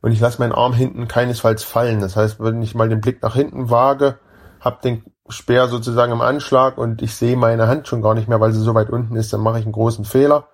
[0.00, 2.00] und ich lasse meinen Arm hinten keinesfalls fallen.
[2.00, 4.18] Das heißt, wenn ich mal den Blick nach hinten wage,
[4.60, 8.38] habe den Speer sozusagen im Anschlag und ich sehe meine Hand schon gar nicht mehr,
[8.38, 10.48] weil sie so weit unten ist, dann mache ich einen großen Fehler.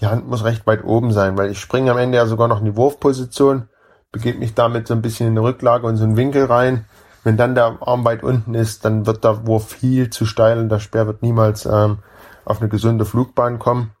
[0.00, 2.60] Die Hand muss recht weit oben sein, weil ich springe am Ende ja sogar noch
[2.60, 3.68] in die Wurfposition,
[4.12, 6.84] begebe mich damit so ein bisschen in eine Rücklage und so einen Winkel rein.
[7.24, 10.68] Wenn dann der Arm weit unten ist, dann wird der Wurf viel zu steil und
[10.68, 11.98] der Speer wird niemals ähm,
[12.44, 13.95] auf eine gesunde Flugbahn kommen.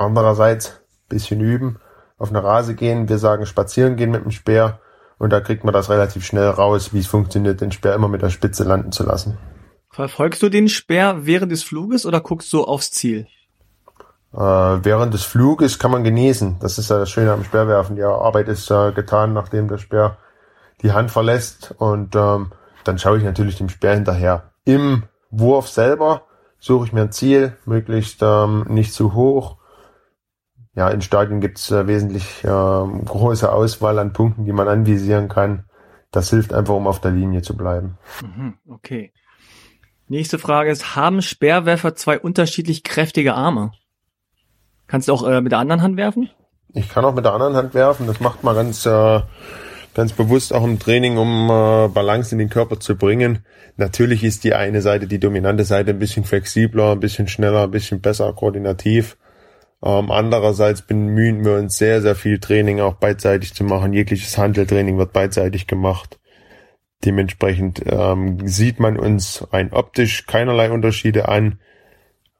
[0.00, 0.80] Andererseits
[1.10, 1.78] bisschen üben,
[2.16, 4.80] auf eine Rase gehen, wir sagen spazieren gehen mit dem Speer
[5.18, 8.22] und da kriegt man das relativ schnell raus, wie es funktioniert, den Speer immer mit
[8.22, 9.36] der Spitze landen zu lassen.
[9.90, 13.26] Verfolgst du den Speer während des Fluges oder guckst du aufs Ziel?
[14.32, 16.56] Äh, während des Fluges kann man genießen.
[16.60, 17.96] Das ist ja das Schöne am Speerwerfen.
[17.96, 20.16] Die Arbeit ist äh, getan, nachdem der Speer
[20.80, 21.74] die Hand verlässt.
[21.76, 22.52] Und ähm,
[22.84, 24.52] dann schaue ich natürlich dem Speer hinterher.
[24.64, 26.22] Im Wurf selber
[26.58, 29.59] suche ich mir ein Ziel, möglichst ähm, nicht zu hoch.
[30.74, 35.28] Ja, in Stadien gibt es äh, wesentlich äh, große Auswahl an Punkten, die man anvisieren
[35.28, 35.64] kann.
[36.12, 37.98] Das hilft einfach, um auf der Linie zu bleiben.
[38.22, 39.12] Mhm, okay.
[40.08, 43.72] Nächste Frage ist, haben Speerwerfer zwei unterschiedlich kräftige Arme?
[44.86, 46.30] Kannst du auch äh, mit der anderen Hand werfen?
[46.72, 48.06] Ich kann auch mit der anderen Hand werfen.
[48.06, 49.20] Das macht man ganz, äh,
[49.94, 53.44] ganz bewusst auch im Training, um äh, Balance in den Körper zu bringen.
[53.76, 57.70] Natürlich ist die eine Seite, die dominante Seite, ein bisschen flexibler, ein bisschen schneller, ein
[57.70, 59.16] bisschen besser koordinativ.
[59.82, 63.92] Ähm, andererseits bemühen wir uns sehr, sehr viel Training auch beidseitig zu machen.
[63.92, 66.18] Jegliches Handeltraining wird beidseitig gemacht.
[67.04, 71.58] Dementsprechend ähm, sieht man uns rein optisch keinerlei Unterschiede an.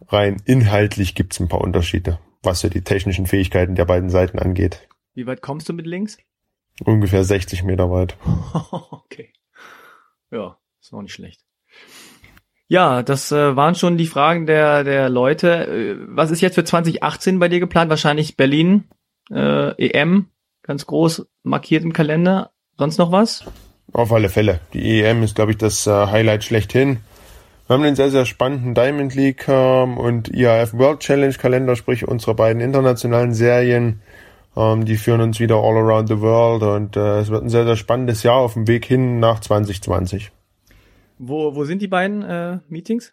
[0.08, 4.88] Rein inhaltlich gibt's ein paar Unterschiede was so die technischen Fähigkeiten der beiden Seiten angeht.
[5.14, 6.18] Wie weit kommst du mit links?
[6.84, 8.16] Ungefähr 60 Meter weit.
[8.90, 9.32] okay.
[10.30, 11.44] Ja, ist auch nicht schlecht.
[12.70, 15.66] Ja, das äh, waren schon die Fragen der, der Leute.
[15.66, 17.90] Äh, was ist jetzt für 2018 bei dir geplant?
[17.90, 18.84] Wahrscheinlich Berlin,
[19.28, 20.26] äh, EM,
[20.62, 22.52] ganz groß markiert im Kalender.
[22.78, 23.44] Sonst noch was?
[23.92, 24.60] Auf alle Fälle.
[24.72, 27.00] Die EM ist, glaube ich, das äh, Highlight schlechthin.
[27.66, 32.06] Wir haben einen sehr, sehr spannenden Diamond League ähm, und IAF World Challenge Kalender, sprich
[32.06, 34.00] unsere beiden internationalen Serien.
[34.56, 37.64] Ähm, die führen uns wieder all around the world und äh, es wird ein sehr,
[37.64, 40.30] sehr spannendes Jahr auf dem Weg hin nach 2020.
[41.22, 43.12] Wo, wo sind die beiden äh, Meetings?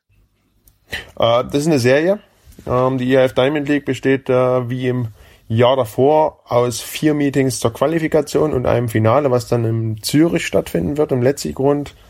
[1.19, 2.19] Äh, das ist eine Serie.
[2.65, 5.09] Ähm, die IAF Diamond League besteht äh, wie im
[5.49, 10.97] Jahr davor aus vier Meetings zur Qualifikation und einem Finale, was dann in Zürich stattfinden
[10.97, 11.89] wird, im Letzigrund.
[11.89, 12.07] grund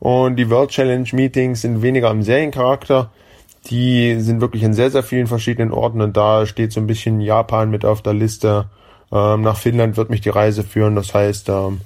[0.00, 3.10] und die World Challenge Meetings sind weniger im Seriencharakter.
[3.70, 7.20] Die sind wirklich in sehr, sehr vielen verschiedenen Orten und da steht so ein bisschen
[7.20, 8.66] Japan mit auf der Liste.
[9.10, 10.94] Ähm, nach Finnland wird mich die Reise führen.
[10.94, 11.80] Das heißt, ähm,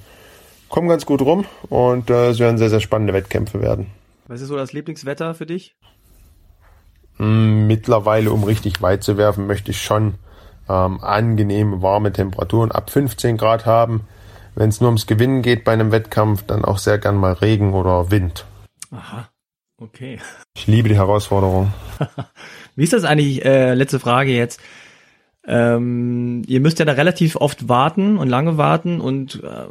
[0.72, 3.86] kommen ganz gut rum und äh, es werden sehr, sehr spannende Wettkämpfe werden.
[4.26, 5.76] Was ist so das Lieblingswetter für dich?
[7.18, 10.14] Mm, mittlerweile, um richtig weit zu werfen, möchte ich schon
[10.68, 14.08] ähm, angenehme, warme Temperaturen ab 15 Grad haben
[14.54, 17.72] wenn es nur ums Gewinnen geht bei einem Wettkampf, dann auch sehr gern mal Regen
[17.72, 18.44] oder Wind.
[18.90, 19.28] Aha,
[19.78, 20.18] okay.
[20.56, 21.72] Ich liebe die Herausforderung.
[22.76, 24.60] Wie ist das eigentlich, äh, letzte Frage jetzt,
[25.44, 29.66] ähm, ihr müsst ja da relativ oft warten und lange warten und äh,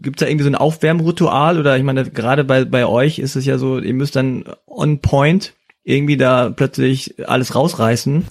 [0.00, 3.44] gibt da irgendwie so ein Aufwärmritual oder ich meine, gerade bei, bei euch ist es
[3.44, 8.24] ja so, ihr müsst dann on point irgendwie da plötzlich alles rausreißen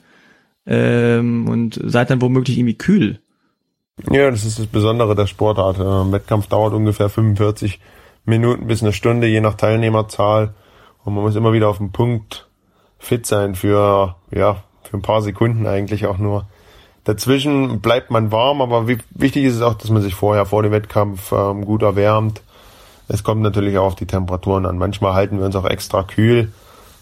[0.66, 3.20] ähm, und seid dann womöglich irgendwie kühl.
[4.10, 5.80] Ja, das ist das Besondere der Sportart.
[5.80, 7.80] Ein Wettkampf dauert ungefähr 45
[8.26, 10.56] Minuten bis eine Stunde, je nach Teilnehmerzahl.
[11.04, 12.50] Und man muss immer wieder auf den Punkt
[12.98, 16.48] fit sein für, ja, für ein paar Sekunden eigentlich auch nur.
[17.04, 20.72] Dazwischen bleibt man warm, aber wichtig ist es auch, dass man sich vorher vor dem
[20.72, 22.42] Wettkampf ähm, gut erwärmt.
[23.10, 24.78] Es kommt natürlich auch auf die Temperaturen an.
[24.78, 26.54] Manchmal halten wir uns auch extra kühl,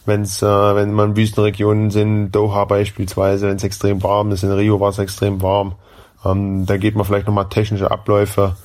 [0.07, 4.43] wenn's, äh, wenn man Wüstenregionen sind, Doha beispielsweise, wenn es extrem warm ist.
[4.43, 5.75] In Rio war es extrem warm.
[6.25, 8.55] Ähm, da geht man vielleicht nochmal technische Abläufe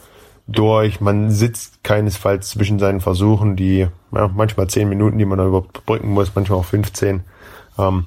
[0.46, 1.02] durch.
[1.02, 6.08] Man sitzt keinesfalls zwischen seinen Versuchen, die ja, manchmal zehn Minuten, die man da überbrücken
[6.08, 7.24] muss, manchmal auch 15.
[7.78, 8.06] Ähm,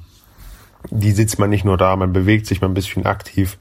[0.90, 3.58] die sitzt man nicht nur da, man bewegt sich mal ein bisschen aktiv.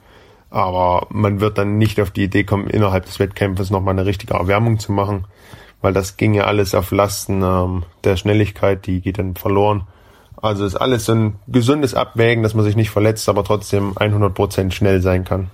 [0.51, 4.35] Aber man wird dann nicht auf die Idee kommen, innerhalb des Wettkämpfes nochmal eine richtige
[4.35, 5.27] Erwärmung zu machen,
[5.83, 9.87] weil das ginge alles auf Lasten ähm, der Schnelligkeit, die geht dann verloren.
[10.41, 14.71] Also ist alles so ein gesundes Abwägen, dass man sich nicht verletzt, aber trotzdem 100%
[14.71, 15.51] schnell sein kann.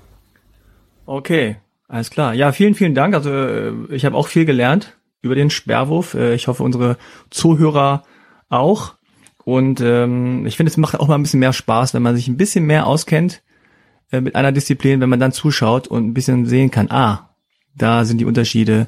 [1.07, 1.57] Okay,
[1.89, 2.35] alles klar.
[2.35, 3.15] Ja, vielen, vielen Dank.
[3.15, 6.15] Also äh, ich habe auch viel gelernt über den Sperrwurf.
[6.15, 6.99] Äh, ich hoffe, unsere
[7.31, 8.03] Zuhörer
[8.49, 8.95] auch.
[9.45, 12.29] Und ähm, ich finde, es macht auch mal ein bisschen mehr Spaß, wenn man sich
[12.29, 13.43] ein bisschen mehr auskennt
[14.11, 17.31] äh, mit einer Disziplin, wenn man dann zuschaut und ein bisschen sehen kann, ah,
[17.77, 18.87] da sind die Unterschiede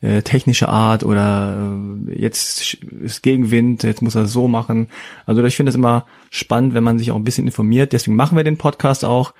[0.00, 1.76] äh, technische Art oder
[2.08, 4.88] äh, jetzt ist Gegenwind, jetzt muss er so machen.
[5.26, 7.92] Also ich finde es immer spannend, wenn man sich auch ein bisschen informiert.
[7.92, 9.34] Deswegen machen wir den Podcast auch,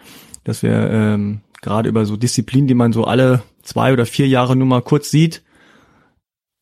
[0.44, 4.56] dass wir ähm, gerade über so Disziplinen, die man so alle zwei oder vier Jahre
[4.56, 5.42] nur mal kurz sieht,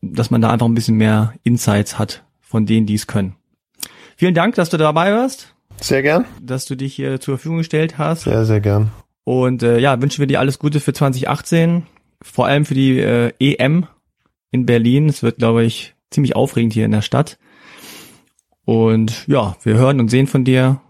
[0.02, 3.34] dass man da einfach ein bisschen mehr Insights hat von denen, die es können.
[4.16, 5.54] Vielen Dank, dass du dabei warst.
[5.80, 6.24] Sehr gern.
[6.40, 8.22] Dass du dich hier zur Verfügung gestellt hast.
[8.22, 8.90] Sehr, sehr gern.
[9.24, 11.86] Und äh, ja, wünschen wir dir alles Gute für 2018,
[12.22, 13.86] vor allem für die äh, EM
[14.52, 15.08] in Berlin.
[15.08, 17.38] Es wird, glaube ich, ziemlich aufregend hier in der Stadt.
[18.64, 20.80] Und ja, wir hören und sehen von dir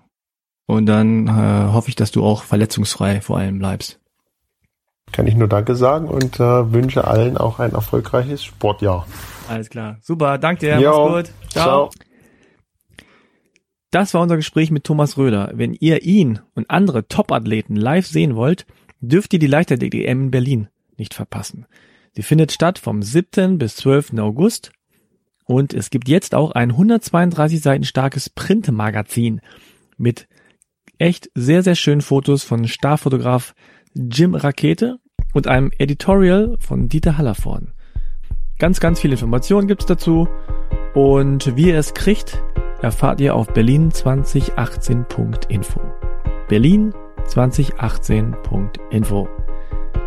[0.66, 4.00] und dann äh, hoffe ich, dass du auch verletzungsfrei vor allem bleibst.
[5.12, 9.06] Kann ich nur Danke sagen und äh, wünsche allen auch ein erfolgreiches Sportjahr.
[9.48, 9.98] Alles klar.
[10.02, 10.80] Super, danke dir.
[10.80, 11.52] Jo, Mach's gut.
[11.52, 11.90] Ciao.
[11.90, 12.05] ciao.
[13.96, 15.52] Das war unser Gespräch mit Thomas Röder.
[15.54, 18.66] Wenn ihr ihn und andere Top-Athleten live sehen wollt,
[19.00, 20.68] dürft ihr die Leichtathletik-EM in Berlin
[20.98, 21.64] nicht verpassen.
[22.12, 23.56] Sie findet statt vom 7.
[23.56, 24.18] bis 12.
[24.18, 24.70] August
[25.46, 29.40] und es gibt jetzt auch ein 132 Seiten starkes Printmagazin
[29.96, 30.28] mit
[30.98, 33.54] echt sehr, sehr schönen Fotos von Starfotograf
[33.94, 34.98] Jim Rakete
[35.32, 37.72] und einem Editorial von Dieter Hallervorn.
[38.58, 40.28] Ganz, ganz viele Informationen gibt's dazu
[40.92, 42.42] und wie ihr es kriegt,
[42.82, 45.80] erfahrt ihr auf berlin2018.info.
[46.48, 49.28] Berlin2018.info.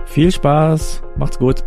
[0.06, 1.66] Viel Spaß, macht's gut.